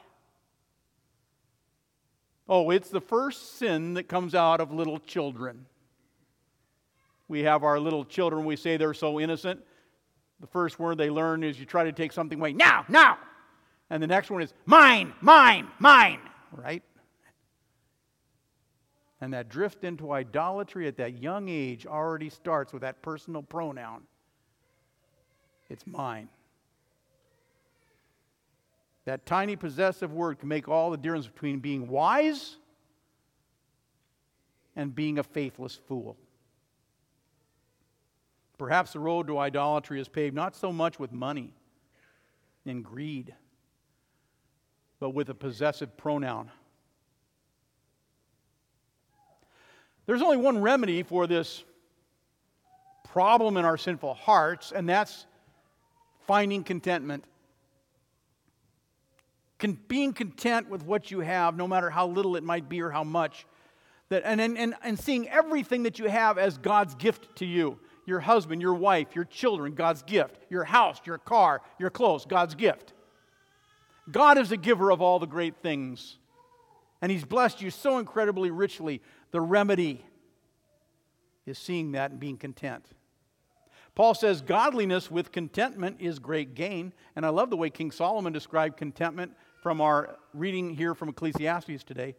Oh, 2.48 2.70
it's 2.70 2.90
the 2.90 3.02
first 3.02 3.58
sin 3.58 3.96
that 3.96 4.08
comes 4.08 4.36
out 4.36 4.62
of 4.62 4.72
little 4.72 5.00
children. 5.00 5.66
We 7.28 7.44
have 7.44 7.64
our 7.64 7.80
little 7.80 8.06
children, 8.06 8.46
we 8.46 8.56
say 8.56 8.78
they're 8.78 8.94
so 8.94 9.20
innocent. 9.20 9.62
The 10.42 10.48
first 10.48 10.80
word 10.80 10.98
they 10.98 11.10
learn 11.10 11.44
is 11.44 11.60
you 11.60 11.66
try 11.66 11.86
to 11.86 11.92
take 11.92 12.12
something 12.12 12.40
away. 12.40 12.54
Now, 12.54 12.86
now. 12.88 13.18
And 13.90 14.02
the 14.02 14.08
next 14.08 14.30
one 14.30 14.42
is 14.42 14.54
mine, 14.66 15.14
mine, 15.22 15.68
mine, 15.80 16.20
right? 16.52 16.84
And 19.22 19.34
that 19.34 19.50
drift 19.50 19.84
into 19.84 20.12
idolatry 20.12 20.88
at 20.88 20.98
that 20.98 21.22
young 21.22 21.48
age 21.48 21.86
already 21.86 22.30
starts 22.30 22.74
with 22.74 22.82
that 22.82 23.02
personal 23.02 23.42
pronoun. 23.42 24.04
It's 25.70 25.88
mine. 25.88 26.30
That 29.06 29.26
tiny 29.26 29.56
possessive 29.56 30.12
word 30.12 30.40
can 30.40 30.50
make 30.50 30.68
all 30.68 30.92
the 30.92 30.98
difference 30.98 31.28
between 31.28 31.60
being 31.60 31.88
wise 31.88 32.58
and 34.76 34.94
being 34.94 35.20
a 35.20 35.24
faithless 35.24 35.80
fool. 35.88 36.18
Perhaps 38.58 38.94
the 38.94 39.00
road 39.00 39.28
to 39.28 39.38
idolatry 39.38 40.00
is 40.00 40.08
paved 40.08 40.36
not 40.36 40.56
so 40.56 40.72
much 40.72 40.98
with 41.00 41.12
money 41.12 41.54
and 42.66 42.84
greed, 42.84 43.34
but 45.00 45.12
with 45.12 45.30
a 45.30 45.36
possessive 45.36 45.96
pronoun. 45.98 46.50
There's 50.06 50.22
only 50.22 50.38
one 50.38 50.62
remedy 50.62 51.04
for 51.04 51.28
this 51.28 51.64
problem 53.04 53.58
in 53.58 53.66
our 53.66 53.78
sinful 53.78 54.14
hearts, 54.14 54.72
and 54.72 54.88
that's 54.88 55.26
finding 56.28 56.64
contentment. 56.64 57.24
Con- 59.58 59.80
being 59.88 60.14
content 60.14 60.70
with 60.70 60.84
what 60.84 61.12
you 61.12 61.22
have, 61.22 61.56
no 61.56 61.68
matter 61.68 61.90
how 61.90 62.08
little 62.08 62.36
it 62.36 62.44
might 62.44 62.68
be 62.68 62.82
or 62.82 62.90
how 62.90 63.04
much. 63.04 63.46
That, 64.10 64.24
and, 64.26 64.40
and, 64.40 64.76
and 64.84 65.00
seeing 65.00 65.28
everything 65.30 65.84
that 65.84 65.98
you 65.98 66.08
have 66.08 66.38
as 66.38 66.58
God's 66.58 66.94
gift 66.96 67.38
to 67.38 67.46
you 67.46 67.80
your 68.06 68.20
husband, 68.20 68.62
your 68.62 68.76
wife, 68.76 69.16
your 69.16 69.26
children, 69.26 69.74
God's 69.74 70.04
gift, 70.04 70.38
your 70.50 70.64
house, 70.64 71.00
your 71.06 71.18
car, 71.18 71.62
your 71.80 71.90
clothes, 71.90 72.26
God's 72.26 72.54
gift. 72.54 72.94
God 74.12 74.38
is 74.38 74.50
the 74.50 74.58
giver 74.58 74.92
of 74.92 75.02
all 75.02 75.18
the 75.18 75.26
great 75.26 75.56
things. 75.64 76.18
And 77.02 77.12
He's 77.12 77.26
blessed 77.26 77.62
you 77.62 77.72
so 77.72 77.98
incredibly 77.98 78.52
richly. 78.52 79.02
The 79.36 79.42
remedy 79.42 80.02
is 81.46 81.58
seeing 81.58 81.92
that 81.92 82.12
and 82.12 82.22
being 82.22 82.38
content. 82.38 82.86
Paul 83.94 84.14
says, 84.14 84.42
Godliness 84.42 85.12
with 85.12 85.34
contentment 85.34 85.98
is 86.00 86.20
great 86.20 86.56
gain. 86.56 86.94
And 87.18 87.26
I 87.26 87.30
love 87.30 87.50
the 87.50 87.58
way 87.58 87.70
King 87.70 87.92
Solomon 87.92 88.32
described 88.32 88.78
contentment 88.78 89.34
from 89.62 89.82
our 89.82 90.18
reading 90.34 90.74
here 90.74 90.96
from 90.96 91.10
Ecclesiastes 91.10 91.84
today. 91.84 92.16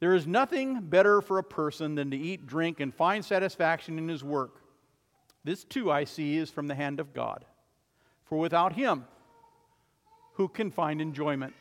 There 0.00 0.14
is 0.14 0.26
nothing 0.26 0.80
better 0.80 1.20
for 1.20 1.36
a 1.36 1.44
person 1.44 1.94
than 1.94 2.10
to 2.10 2.16
eat, 2.16 2.46
drink, 2.46 2.80
and 2.80 2.94
find 2.94 3.22
satisfaction 3.22 3.98
in 3.98 4.08
his 4.08 4.24
work. 4.24 4.62
This 5.44 5.62
too 5.62 5.92
I 5.92 6.04
see 6.04 6.38
is 6.38 6.48
from 6.48 6.68
the 6.68 6.74
hand 6.74 7.00
of 7.00 7.12
God. 7.12 7.44
For 8.24 8.38
without 8.38 8.72
him, 8.72 9.04
who 10.36 10.48
can 10.48 10.70
find 10.70 11.02
enjoyment? 11.02 11.52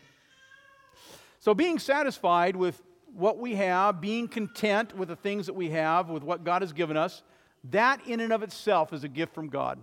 So, 1.40 1.54
being 1.54 1.80
satisfied 1.80 2.56
with 2.56 2.82
what 3.16 3.38
we 3.38 3.56
have, 3.56 4.02
being 4.02 4.28
content 4.28 4.96
with 4.96 5.10
the 5.10 5.16
things 5.16 5.46
that 5.46 5.54
we 5.54 5.70
have, 5.70 6.10
with 6.10 6.24
what 6.24 6.44
God 6.44 6.62
has 6.62 6.74
given 6.74 6.98
us, 6.98 7.24
that 7.66 8.06
in 8.08 8.20
and 8.20 8.34
of 8.34 8.44
itself 8.44 8.94
is 8.94 9.04
a 9.04 9.08
gift 9.08 9.34
from 9.34 9.50
God. 9.50 9.80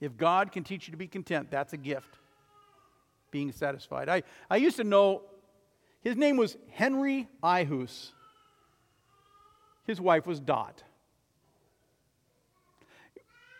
If 0.00 0.16
God 0.16 0.50
can 0.50 0.64
teach 0.64 0.88
you 0.88 0.92
to 0.92 0.96
be 0.96 1.06
content, 1.06 1.50
that's 1.50 1.72
a 1.72 1.76
gift. 1.76 2.18
Being 3.30 3.52
satisfied. 3.52 4.08
I, 4.08 4.24
I 4.50 4.56
used 4.56 4.76
to 4.78 4.84
know 4.84 5.22
his 6.02 6.16
name 6.16 6.36
was 6.36 6.56
Henry 6.70 7.28
Ihus. 7.42 8.10
His 9.86 10.00
wife 10.00 10.26
was 10.26 10.40
Dot. 10.40 10.82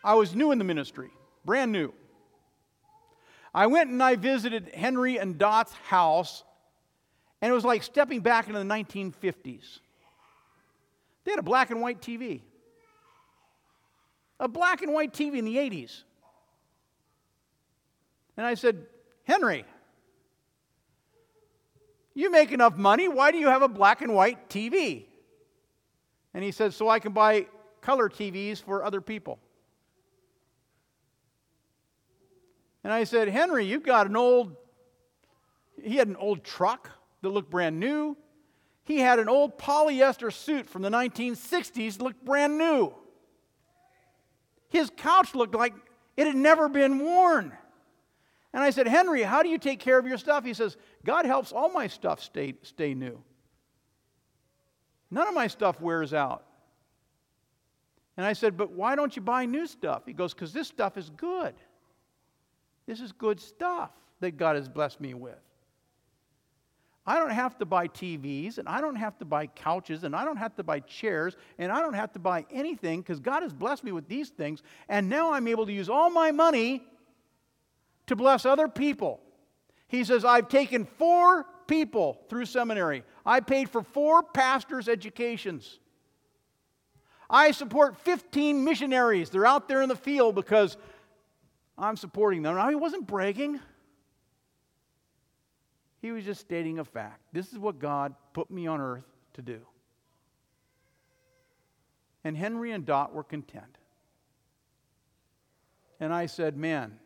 I 0.05 0.15
was 0.15 0.35
new 0.35 0.51
in 0.51 0.59
the 0.59 0.65
ministry, 0.65 1.11
brand 1.45 1.71
new. 1.71 1.95
I 3.55 3.67
went 3.67 3.91
and 3.91 4.03
I 4.03 4.17
visited 4.17 4.73
Henry 4.75 5.19
and 5.19 5.39
Dot's 5.39 5.73
house, 5.73 6.43
and 7.43 7.51
it 7.51 7.55
was 7.55 7.65
like 7.65 7.83
stepping 7.83 8.21
back 8.21 8.47
into 8.47 8.61
the 8.61 8.65
1950s. 8.65 9.81
They 11.25 11.33
had 11.33 11.41
a 11.41 11.43
black 11.43 11.71
and 11.73 11.81
white 11.81 12.01
TV. 12.01 12.41
A 14.39 14.47
black 14.47 14.83
and 14.83 14.93
white 14.93 15.13
TV 15.13 15.39
in 15.39 15.45
the 15.45 15.57
80s. 15.57 16.05
And 18.37 18.47
I 18.47 18.55
said, 18.55 18.87
Henry, 19.25 19.65
you 22.15 22.31
make 22.31 22.53
enough 22.53 22.77
money. 22.77 23.09
Why 23.09 23.33
do 23.33 23.39
you 23.39 23.49
have 23.49 23.63
a 23.63 23.69
black 23.69 24.03
and 24.03 24.15
white 24.15 24.49
TV? 24.49 25.07
And 26.35 26.45
he 26.45 26.53
said, 26.53 26.73
So 26.73 26.89
I 26.89 27.01
can 27.01 27.13
buy 27.13 27.47
color 27.81 28.09
TVs 28.09 28.63
for 28.63 28.85
other 28.85 29.01
people. 29.01 29.39
And 32.85 32.93
I 32.93 33.05
said, 33.05 33.29
Henry, 33.29 33.65
you've 33.67 33.85
got 33.85 34.07
an 34.07 34.17
old, 34.17 34.57
he 35.83 35.97
had 35.97 36.09
an 36.09 36.17
old 36.17 36.45
truck 36.45 36.91
that 37.23 37.29
looked 37.31 37.51
brand 37.51 37.81
new. 37.81 38.17
He 38.85 38.99
had 38.99 39.19
an 39.19 39.29
old 39.29 39.59
polyester 39.59 40.33
suit 40.33 40.69
from 40.69 40.83
the 40.83 40.91
1960s 40.91 41.97
that 41.97 42.03
looked 42.03 42.25
brand 42.25 42.59
new. 42.59 42.93
His 44.69 44.91
couch 44.97 45.35
looked 45.35 45.55
like 45.55 45.75
it 46.17 46.27
had 46.27 46.37
never 46.37 46.69
been 46.69 46.99
worn. 46.99 47.53
And 48.53 48.63
I 48.63 48.71
said, 48.71 48.87
Henry, 48.87 49.23
how 49.23 49.43
do 49.43 49.49
you 49.49 49.59
take 49.59 49.81
care 49.81 49.99
of 49.99 50.07
your 50.07 50.19
stuff? 50.19 50.45
He 50.45 50.53
says, 50.53 50.77
God 51.05 51.25
helps 51.25 51.53
all 51.53 51.73
my 51.73 51.87
stuff 51.87 52.23
stay, 52.23 52.55
stay 52.63 52.95
new. 52.95 53.23
None 55.11 55.29
of 55.29 55.35
my 55.35 55.47
stuff 55.47 55.81
wears 55.81 56.13
out. 56.13 56.45
And 58.17 58.27
I 58.27 58.33
said, 58.33 58.57
But 58.57 58.73
why 58.73 58.95
don't 58.95 59.15
you 59.15 59.23
buy 59.23 59.47
new 59.47 59.67
stuff? 59.67 60.03
He 60.07 60.13
goes, 60.13 60.35
Because 60.35 60.53
this 60.53 60.69
stuff 60.69 60.97
is 60.97 61.11
good. 61.11 61.55
This 62.87 63.01
is 63.01 63.13
good 63.13 63.41
stuff 63.41 63.91
that 64.21 64.37
God 64.37 64.57
has 64.57 64.69
blessed 64.69 65.01
me 65.01 65.15
with. 65.15 65.39
I 67.05 67.19
don't 67.19 67.31
have 67.31 67.59
to 67.59 67.65
buy 67.65 67.89
TVs, 67.89 68.59
and 68.59 68.69
I 68.69 68.81
don't 68.81 68.95
have 68.95 69.19
to 69.19 69.25
buy 69.25 69.49
couches, 69.49 70.05
and 70.05 70.15
I 70.15 70.25
don't 70.25 70.37
have 70.37 70.55
to 70.57 70.63
buy 70.63 70.81
chairs, 70.81 71.37
and 71.59 71.73
I 71.73 71.81
don't 71.81 71.95
have 71.95 72.13
to 72.13 72.21
buy 72.21 72.47
anything 72.51 73.01
because 73.01 73.19
God 73.19 73.43
has 73.43 73.53
blessed 73.53 73.83
me 73.83 73.91
with 73.91 74.07
these 74.09 74.29
things. 74.29 74.63
And 74.89 75.09
now 75.09 75.33
I'm 75.33 75.49
able 75.49 75.67
to 75.67 75.73
use 75.73 75.89
all 75.89 76.11
my 76.11 76.31
money 76.31 76.85
to 78.07 78.15
bless 78.15 78.47
other 78.47 78.69
people. 78.69 79.21
He 79.89 80.05
says, 80.05 80.25
I've 80.25 80.49
taken 80.49 80.85
four 80.85 81.47
people 81.67 82.21
through 82.29 82.47
seminary, 82.47 83.03
I 83.27 83.41
paid 83.41 83.69
for 83.69 83.83
four 83.83 84.23
pastors' 84.23 84.89
educations. 84.89 85.79
I 87.29 87.53
support 87.53 87.97
15 87.97 88.63
missionaries. 88.63 89.31
They're 89.31 89.47
out 89.47 89.67
there 89.67 89.81
in 89.81 89.89
the 89.89 89.97
field 89.97 90.35
because 90.35 90.77
I'm 91.79 91.97
supporting 91.97 92.43
them. 92.43 92.57
Now, 92.57 92.69
he 92.69 92.75
wasn't 92.75 93.07
bragging, 93.07 93.59
he 96.03 96.11
was 96.11 96.25
just 96.25 96.41
stating 96.41 96.81
a 96.81 96.85
fact. 96.85 97.21
This 97.33 97.53
is 97.53 97.59
what 97.59 97.79
God 97.79 98.15
put 98.35 98.51
me 98.51 98.67
on 98.67 98.81
earth 98.81 99.07
to 99.35 99.43
do. 99.43 99.61
And 102.25 102.37
Henry 102.37 102.73
and 102.73 102.85
Dot 102.85 103.15
were 103.15 103.23
content. 103.23 103.79
And 106.01 106.13
I 106.13 106.27
said, 106.27 106.57
Man, 106.57 106.99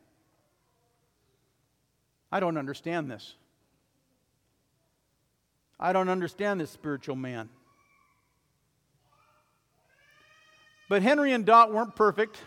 I 2.33 2.41
don't 2.41 2.57
understand 2.57 3.11
this. 3.11 3.35
I 5.79 5.93
don't 5.93 6.09
understand 6.09 6.59
this 6.59 6.71
spiritual 6.71 7.17
man. 7.17 7.51
But 10.89 11.03
Henry 11.03 11.33
and 11.33 11.45
Dot 11.45 11.71
weren't 11.71 11.95
perfect. 11.95 12.39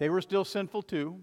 They 0.00 0.08
were 0.08 0.20
still 0.20 0.44
sinful 0.44 0.82
too. 0.82 1.22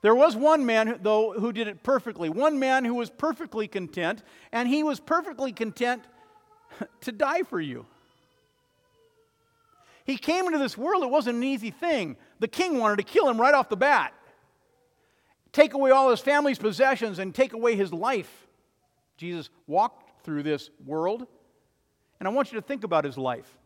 There 0.00 0.14
was 0.14 0.36
one 0.36 0.64
man, 0.64 1.00
though, 1.02 1.32
who 1.32 1.52
did 1.52 1.66
it 1.66 1.82
perfectly. 1.82 2.28
One 2.28 2.58
man 2.58 2.84
who 2.84 2.94
was 2.94 3.10
perfectly 3.10 3.66
content, 3.66 4.22
and 4.52 4.68
he 4.68 4.82
was 4.82 5.00
perfectly 5.00 5.52
content 5.52 6.04
to 7.00 7.12
die 7.12 7.42
for 7.42 7.60
you. 7.60 7.86
He 10.04 10.16
came 10.16 10.46
into 10.46 10.58
this 10.58 10.78
world, 10.78 11.02
it 11.02 11.10
wasn't 11.10 11.36
an 11.36 11.44
easy 11.44 11.70
thing. 11.70 12.16
The 12.38 12.48
king 12.48 12.78
wanted 12.78 12.96
to 12.96 13.02
kill 13.02 13.28
him 13.28 13.40
right 13.40 13.52
off 13.52 13.68
the 13.68 13.76
bat 13.76 14.14
take 15.52 15.74
away 15.74 15.90
all 15.90 16.10
his 16.10 16.20
family's 16.20 16.58
possessions 16.58 17.18
and 17.18 17.34
take 17.34 17.52
away 17.52 17.74
his 17.74 17.92
life. 17.92 18.46
Jesus 19.16 19.50
walked 19.66 20.24
through 20.24 20.42
this 20.44 20.70
world, 20.86 21.26
and 22.20 22.28
I 22.28 22.32
want 22.32 22.52
you 22.52 22.60
to 22.60 22.66
think 22.66 22.84
about 22.84 23.04
his 23.04 23.18
life. 23.18 23.56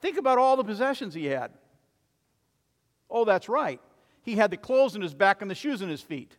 Think 0.00 0.16
about 0.16 0.38
all 0.38 0.56
the 0.56 0.64
possessions 0.64 1.14
he 1.14 1.26
had. 1.26 1.52
Oh, 3.10 3.24
that's 3.24 3.48
right. 3.48 3.80
He 4.22 4.36
had 4.36 4.50
the 4.50 4.56
clothes 4.56 4.94
in 4.94 5.02
his 5.02 5.14
back 5.14 5.42
and 5.42 5.50
the 5.50 5.54
shoes 5.54 5.82
in 5.82 5.88
his 5.88 6.02
feet. 6.02 6.36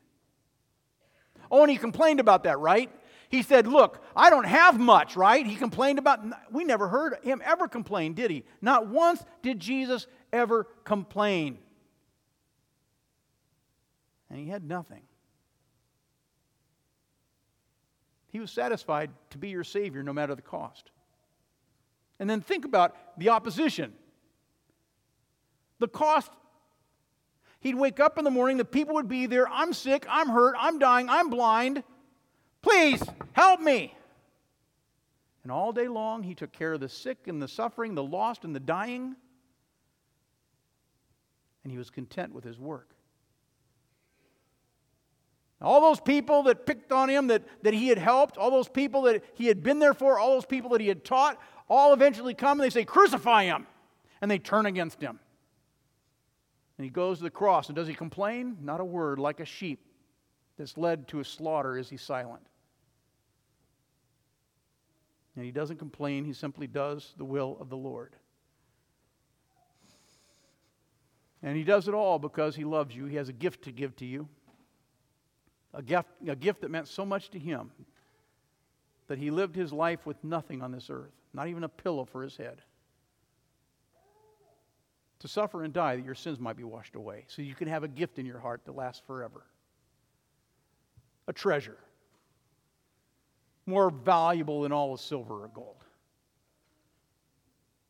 Oh, 1.51 1.61
and 1.61 1.71
he 1.71 1.77
complained 1.77 2.19
about 2.19 2.43
that, 2.43 2.59
right? 2.59 2.91
He 3.29 3.41
said, 3.41 3.67
Look, 3.67 4.03
I 4.15 4.29
don't 4.29 4.45
have 4.45 4.79
much, 4.79 5.15
right? 5.15 5.45
He 5.45 5.55
complained 5.55 5.99
about, 5.99 6.19
we 6.51 6.63
never 6.63 6.87
heard 6.87 7.17
him 7.23 7.41
ever 7.43 7.67
complain, 7.67 8.13
did 8.13 8.31
he? 8.31 8.43
Not 8.61 8.87
once 8.87 9.23
did 9.41 9.59
Jesus 9.59 10.07
ever 10.31 10.65
complain 10.83 11.57
and 14.29 14.39
he 14.39 14.47
had 14.47 14.63
nothing. 14.63 15.01
He 18.31 18.39
was 18.39 18.51
satisfied 18.51 19.09
to 19.31 19.37
be 19.37 19.49
your 19.49 19.63
Savior 19.63 20.03
no 20.03 20.13
matter 20.13 20.35
the 20.35 20.41
cost. 20.41 20.91
And 22.19 22.29
then 22.29 22.41
think 22.41 22.65
about 22.65 22.95
the 23.17 23.29
opposition. 23.29 23.93
The 25.79 25.87
cost. 25.87 26.31
He'd 27.59 27.75
wake 27.75 27.99
up 27.99 28.17
in 28.17 28.23
the 28.23 28.31
morning, 28.31 28.57
the 28.57 28.65
people 28.65 28.95
would 28.95 29.09
be 29.09 29.25
there. 29.25 29.47
I'm 29.49 29.73
sick, 29.73 30.05
I'm 30.09 30.29
hurt, 30.29 30.55
I'm 30.57 30.79
dying, 30.79 31.09
I'm 31.09 31.29
blind. 31.29 31.83
Please 32.61 33.03
help 33.33 33.59
me. 33.59 33.93
And 35.43 35.51
all 35.51 35.71
day 35.71 35.87
long, 35.87 36.23
he 36.23 36.35
took 36.35 36.51
care 36.51 36.73
of 36.73 36.79
the 36.79 36.89
sick 36.89 37.27
and 37.27 37.41
the 37.41 37.47
suffering, 37.47 37.95
the 37.95 38.03
lost 38.03 38.43
and 38.43 38.55
the 38.55 38.59
dying. 38.59 39.15
And 41.63 41.71
he 41.71 41.77
was 41.77 41.89
content 41.89 42.33
with 42.33 42.43
his 42.43 42.59
work. 42.59 42.89
All 45.61 45.81
those 45.81 45.99
people 45.99 46.43
that 46.43 46.65
picked 46.65 46.93
on 46.93 47.09
him, 47.09 47.27
that, 47.27 47.43
that 47.63 47.73
he 47.73 47.89
had 47.89 47.97
helped, 47.97 48.37
all 48.37 48.49
those 48.49 48.69
people 48.69 49.01
that 49.03 49.23
he 49.33 49.47
had 49.47 49.61
been 49.61 49.79
there 49.79 49.93
for, 49.93 50.17
all 50.17 50.35
those 50.35 50.45
people 50.45 50.69
that 50.71 50.81
he 50.81 50.87
had 50.87 51.03
taught, 51.03 51.37
all 51.67 51.93
eventually 51.93 52.33
come 52.33 52.59
and 52.59 52.65
they 52.65 52.69
say, 52.69 52.85
Crucify 52.85 53.43
him! 53.43 53.67
And 54.21 54.31
they 54.31 54.39
turn 54.39 54.65
against 54.65 55.01
him. 55.01 55.19
And 56.79 56.85
he 56.85 56.89
goes 56.89 57.17
to 57.17 57.25
the 57.25 57.29
cross. 57.29 57.67
And 57.67 57.75
does 57.75 57.89
he 57.89 57.93
complain? 57.93 58.55
Not 58.61 58.79
a 58.79 58.85
word, 58.85 59.19
like 59.19 59.41
a 59.41 59.45
sheep 59.45 59.85
that's 60.57 60.77
led 60.77 61.09
to 61.09 61.19
a 61.19 61.25
slaughter 61.25 61.77
is 61.77 61.89
he 61.89 61.97
silent. 61.97 62.47
And 65.35 65.43
he 65.43 65.51
doesn't 65.51 65.75
complain, 65.75 66.23
he 66.23 66.31
simply 66.31 66.67
does 66.67 67.13
the 67.17 67.25
will 67.25 67.57
of 67.59 67.69
the 67.69 67.75
Lord. 67.75 68.15
And 71.43 71.57
he 71.57 71.65
does 71.65 71.89
it 71.89 71.93
all 71.93 72.17
because 72.17 72.55
he 72.55 72.63
loves 72.63 72.95
you. 72.95 73.07
He 73.07 73.17
has 73.17 73.27
a 73.27 73.33
gift 73.33 73.65
to 73.65 73.73
give 73.73 73.93
to 73.97 74.05
you 74.05 74.29
a 75.73 75.83
gift, 75.83 76.07
a 76.25 76.35
gift 76.35 76.61
that 76.61 76.71
meant 76.71 76.87
so 76.87 77.05
much 77.05 77.29
to 77.31 77.39
him 77.39 77.71
that 79.07 79.17
he 79.17 79.31
lived 79.31 79.57
his 79.57 79.73
life 79.73 80.05
with 80.05 80.23
nothing 80.23 80.61
on 80.61 80.71
this 80.71 80.89
earth, 80.89 81.11
not 81.33 81.49
even 81.49 81.65
a 81.65 81.69
pillow 81.69 82.05
for 82.05 82.23
his 82.23 82.37
head. 82.37 82.61
To 85.19 85.27
suffer 85.27 85.63
and 85.63 85.73
die 85.73 85.97
that 85.97 86.05
your 86.05 86.15
sins 86.15 86.39
might 86.39 86.55
be 86.55 86.63
washed 86.63 86.95
away, 86.95 87.25
so 87.27 87.41
you 87.41 87.53
can 87.53 87.67
have 87.67 87.83
a 87.83 87.87
gift 87.87 88.19
in 88.19 88.25
your 88.25 88.39
heart 88.39 88.61
that 88.65 88.75
lasts 88.75 89.03
forever. 89.05 89.43
A 91.27 91.33
treasure, 91.33 91.77
more 93.65 93.89
valuable 93.89 94.61
than 94.61 94.71
all 94.71 94.95
the 94.95 95.01
silver 95.01 95.43
or 95.43 95.49
gold. 95.49 95.83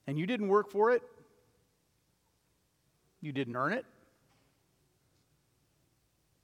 And 0.07 0.17
you 0.17 0.25
didn't 0.25 0.47
work 0.47 0.71
for 0.71 0.91
it, 0.91 1.03
you 3.21 3.31
didn't 3.31 3.55
earn 3.55 3.73
it, 3.73 3.85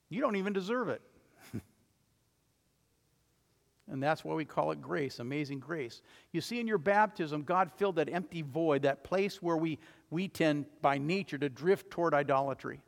you 0.09 0.21
don't 0.21 0.35
even 0.35 0.53
deserve 0.53 0.89
it. 0.89 1.01
And 3.91 4.01
that's 4.01 4.23
why 4.25 4.33
we 4.33 4.45
call 4.45 4.71
it 4.71 4.81
grace, 4.81 5.19
amazing 5.19 5.59
grace. 5.59 6.01
You 6.31 6.41
see, 6.41 6.59
in 6.59 6.67
your 6.67 6.79
baptism, 6.79 7.43
God 7.43 7.71
filled 7.77 7.97
that 7.97 8.09
empty 8.11 8.41
void, 8.41 8.81
that 8.81 9.03
place 9.03 9.43
where 9.43 9.57
we, 9.57 9.77
we 10.15 10.29
tend 10.29 10.65
by 10.81 10.97
nature 10.97 11.37
to 11.37 11.49
drift 11.49 11.91
toward 11.91 12.13
idolatry. 12.13 12.79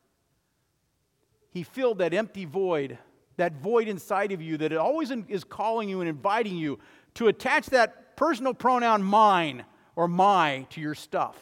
He 1.52 1.62
filled 1.62 1.98
that 1.98 2.14
empty 2.14 2.46
void, 2.46 2.98
that 3.36 3.62
void 3.62 3.90
inside 3.90 4.32
of 4.32 4.42
you 4.42 4.56
that 4.60 4.72
always 4.72 5.12
is 5.28 5.44
calling 5.44 5.90
you 5.90 6.00
and 6.00 6.10
inviting 6.10 6.56
you 6.56 6.80
to 7.16 7.28
attach 7.28 7.66
that 7.68 8.16
personal 8.16 8.54
pronoun 8.54 9.04
mine 9.04 9.66
or 9.98 10.08
my 10.08 10.66
to 10.70 10.80
your 10.80 10.96
stuff. 10.96 11.38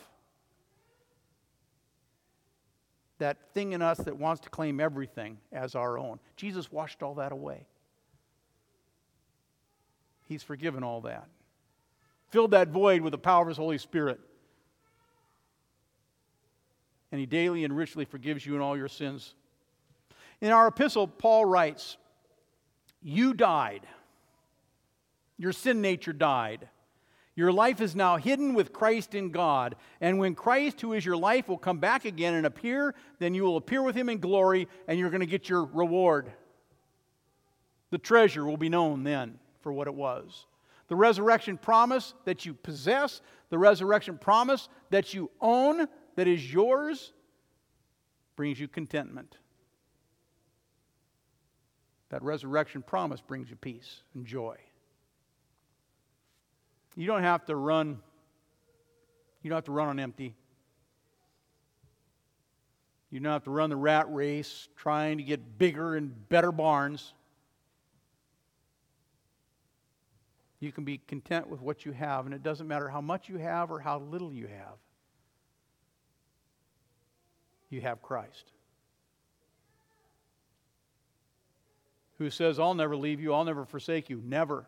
That 3.20 3.38
thing 3.54 3.74
in 3.74 3.84
us 3.84 4.00
that 4.00 4.18
wants 4.18 4.42
to 4.42 4.50
claim 4.50 4.80
everything 4.80 5.38
as 5.52 5.76
our 5.76 6.00
own. 6.00 6.20
Jesus 6.36 6.72
washed 6.72 7.04
all 7.04 7.14
that 7.16 7.32
away. 7.32 7.68
He's 10.28 10.42
forgiven 10.42 10.84
all 10.84 11.02
that. 11.02 11.28
Filled 12.30 12.52
that 12.52 12.70
void 12.70 13.02
with 13.02 13.12
the 13.12 13.20
power 13.20 13.44
of 13.44 13.50
His 13.50 13.58
Holy 13.58 13.78
Spirit. 13.78 14.20
And 17.16 17.20
He 17.22 17.26
daily 17.26 17.64
and 17.64 17.74
richly 17.74 18.04
forgives 18.04 18.46
you 18.46 18.56
in 18.56 18.62
all 18.62 18.76
your 18.76 18.90
sins. 18.90 19.36
In 20.42 20.52
our 20.52 20.68
epistle, 20.68 21.08
Paul 21.08 21.46
writes, 21.46 21.96
You 23.02 23.34
died. 23.34 23.88
Your 25.38 25.54
sin 25.54 25.80
nature 25.80 26.12
died. 26.12 26.68
Your 27.34 27.54
life 27.54 27.80
is 27.80 27.96
now 27.96 28.18
hidden 28.18 28.54
with 28.54 28.74
Christ 28.74 29.16
in 29.16 29.32
God. 29.32 29.78
And 30.02 30.20
when 30.20 30.36
Christ, 30.36 30.82
who 30.82 30.92
is 30.92 31.06
your 31.06 31.16
life, 31.16 31.48
will 31.48 31.58
come 31.58 31.78
back 31.78 32.04
again 32.04 32.34
and 32.34 32.46
appear, 32.46 32.94
then 33.20 33.34
you 33.34 33.44
will 33.44 33.56
appear 33.56 33.82
with 33.82 33.96
him 33.96 34.10
in 34.10 34.20
glory 34.20 34.68
and 34.86 35.00
you're 35.00 35.10
going 35.10 35.22
to 35.22 35.26
get 35.26 35.48
your 35.48 35.64
reward. 35.64 36.34
The 37.92 37.98
treasure 37.98 38.44
will 38.44 38.58
be 38.58 38.68
known 38.68 39.06
then 39.06 39.40
for 39.62 39.72
what 39.72 39.88
it 39.88 39.96
was. 39.96 40.48
The 40.90 40.98
resurrection 40.98 41.58
promise 41.58 42.14
that 42.26 42.46
you 42.46 42.54
possess, 42.54 43.22
the 43.50 43.58
resurrection 43.58 44.18
promise 44.18 44.68
that 44.90 45.14
you 45.14 45.32
own, 45.40 45.88
that 46.16 46.28
is 46.28 46.52
yours, 46.52 47.12
brings 48.36 48.60
you 48.60 48.68
contentment. 48.68 49.38
That 52.10 52.22
resurrection 52.22 52.82
promise 52.82 53.22
brings 53.22 53.50
you 53.50 53.56
peace 53.56 54.02
and 54.14 54.26
joy. 54.26 54.58
You 56.96 57.08
don't 57.08 57.24
have 57.24 57.46
to 57.46 57.56
run, 57.56 58.00
you 59.42 59.50
don't 59.50 59.58
have 59.58 59.66
to 59.66 59.72
run 59.72 59.90
on 59.90 60.00
empty. 60.00 60.36
You 63.12 63.20
don't 63.20 63.32
have 63.32 63.44
to 63.44 63.52
run 63.52 63.70
the 63.70 63.76
rat 63.76 64.14
race 64.14 64.68
trying 64.76 65.18
to 65.20 65.24
get 65.24 65.58
bigger 65.58 65.96
and 65.96 66.28
better 66.30 66.52
barns. 66.52 67.14
You 70.60 70.72
can 70.72 70.84
be 70.84 71.00
content 71.08 71.48
with 71.48 71.62
what 71.62 71.86
you 71.86 71.92
have, 71.92 72.26
and 72.26 72.34
it 72.34 72.44
doesn't 72.44 72.68
matter 72.68 72.90
how 72.90 73.02
much 73.02 73.30
you 73.30 73.38
have 73.38 73.72
or 73.72 73.80
how 73.80 74.00
little 74.00 74.34
you 74.34 74.48
have. 74.48 74.78
You 77.76 77.82
have 77.82 78.02
Christ. 78.02 78.54
Who 82.20 82.30
says, 82.30 82.58
I'll 82.58 82.74
never 82.74 82.96
leave 82.96 83.20
you, 83.20 83.34
I'll 83.34 83.44
never 83.44 83.66
forsake 83.66 84.10
you. 84.10 84.22
Never. 84.24 84.66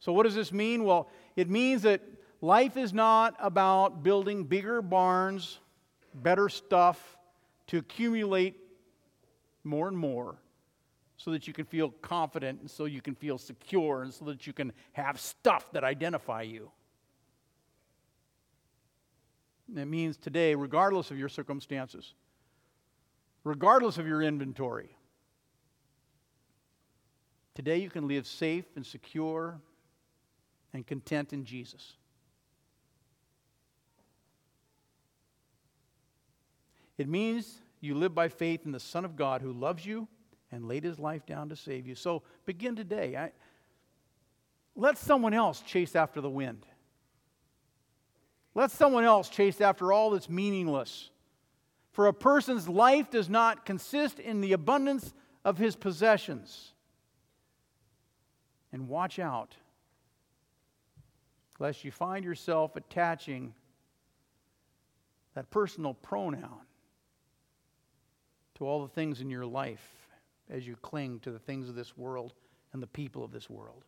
So, 0.00 0.12
what 0.12 0.24
does 0.24 0.34
this 0.34 0.52
mean? 0.52 0.82
Well, 0.82 1.08
it 1.36 1.48
means 1.48 1.82
that 1.82 2.00
life 2.40 2.76
is 2.76 2.92
not 2.92 3.36
about 3.38 4.02
building 4.02 4.42
bigger 4.42 4.82
barns, 4.82 5.60
better 6.14 6.48
stuff 6.48 7.16
to 7.68 7.78
accumulate 7.78 8.56
more 9.62 9.86
and 9.86 9.96
more 9.96 10.34
so 11.18 11.30
that 11.30 11.46
you 11.46 11.52
can 11.52 11.64
feel 11.64 11.90
confident 11.90 12.60
and 12.60 12.68
so 12.68 12.86
you 12.86 13.00
can 13.00 13.14
feel 13.14 13.38
secure 13.38 14.02
and 14.02 14.12
so 14.12 14.24
that 14.24 14.48
you 14.48 14.52
can 14.52 14.72
have 14.94 15.20
stuff 15.20 15.70
that 15.70 15.84
identify 15.84 16.42
you. 16.42 16.72
It 19.76 19.84
means 19.84 20.16
today, 20.16 20.56
regardless 20.56 21.12
of 21.12 21.18
your 21.20 21.28
circumstances, 21.28 22.14
regardless 23.44 23.98
of 23.98 24.06
your 24.06 24.22
inventory, 24.22 24.96
today 27.54 27.78
you 27.78 27.90
can 27.90 28.08
live 28.08 28.26
safe 28.26 28.64
and 28.76 28.84
secure 28.84 29.60
and 30.72 30.86
content 30.86 31.32
in 31.32 31.44
Jesus. 31.44 31.94
It 36.98 37.08
means 37.08 37.58
you 37.80 37.94
live 37.94 38.14
by 38.14 38.28
faith 38.28 38.64
in 38.64 38.72
the 38.72 38.80
Son 38.80 39.04
of 39.04 39.16
God 39.16 39.42
who 39.42 39.52
loves 39.52 39.84
you 39.84 40.06
and 40.52 40.68
laid 40.68 40.84
his 40.84 40.98
life 40.98 41.26
down 41.26 41.48
to 41.48 41.56
save 41.56 41.86
you. 41.86 41.94
So 41.94 42.22
begin 42.44 42.76
today. 42.76 43.16
I, 43.16 43.32
let 44.76 44.98
someone 44.98 45.34
else 45.34 45.60
chase 45.62 45.96
after 45.96 46.20
the 46.20 46.30
wind. 46.30 46.64
Let 48.54 48.70
someone 48.70 49.04
else 49.04 49.28
chase 49.28 49.60
after 49.60 49.92
all 49.92 50.10
that's 50.10 50.28
meaningless. 50.28 51.10
For 51.92 52.06
a 52.06 52.14
person's 52.14 52.68
life 52.68 53.10
does 53.10 53.28
not 53.28 53.66
consist 53.66 54.18
in 54.18 54.40
the 54.40 54.54
abundance 54.54 55.12
of 55.44 55.58
his 55.58 55.76
possessions. 55.76 56.72
And 58.72 58.88
watch 58.88 59.18
out, 59.18 59.54
lest 61.58 61.84
you 61.84 61.90
find 61.90 62.24
yourself 62.24 62.76
attaching 62.76 63.52
that 65.34 65.50
personal 65.50 65.92
pronoun 65.94 66.60
to 68.54 68.66
all 68.66 68.82
the 68.82 68.92
things 68.92 69.20
in 69.20 69.28
your 69.28 69.44
life 69.44 69.86
as 70.48 70.66
you 70.66 70.76
cling 70.76 71.20
to 71.20 71.30
the 71.30 71.38
things 71.38 71.68
of 71.68 71.74
this 71.74 71.96
world 71.96 72.32
and 72.72 72.82
the 72.82 72.86
people 72.86 73.22
of 73.22 73.32
this 73.32 73.50
world 73.50 73.84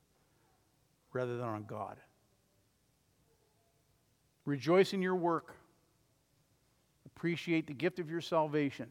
rather 1.12 1.36
than 1.36 1.46
on 1.46 1.64
God. 1.64 1.96
Rejoice 4.44 4.92
in 4.92 5.00
your 5.00 5.16
work. 5.16 5.56
Appreciate 7.16 7.66
the 7.66 7.74
gift 7.74 7.98
of 7.98 8.10
your 8.10 8.20
salvation. 8.20 8.88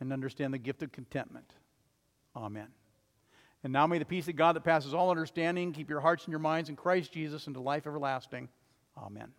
And 0.00 0.12
understand 0.12 0.52
the 0.52 0.58
gift 0.58 0.82
of 0.82 0.90
contentment. 0.90 1.52
Amen. 2.34 2.68
And 3.64 3.72
now 3.72 3.86
may 3.86 3.98
the 3.98 4.04
peace 4.04 4.26
of 4.26 4.34
God 4.34 4.56
that 4.56 4.64
passes 4.64 4.94
all 4.94 5.10
understanding 5.10 5.72
keep 5.72 5.88
your 5.88 6.00
hearts 6.00 6.24
and 6.24 6.32
your 6.32 6.40
minds 6.40 6.68
in 6.68 6.76
Christ 6.76 7.12
Jesus 7.12 7.46
into 7.46 7.60
life 7.60 7.86
everlasting. 7.86 8.48
Amen. 8.96 9.32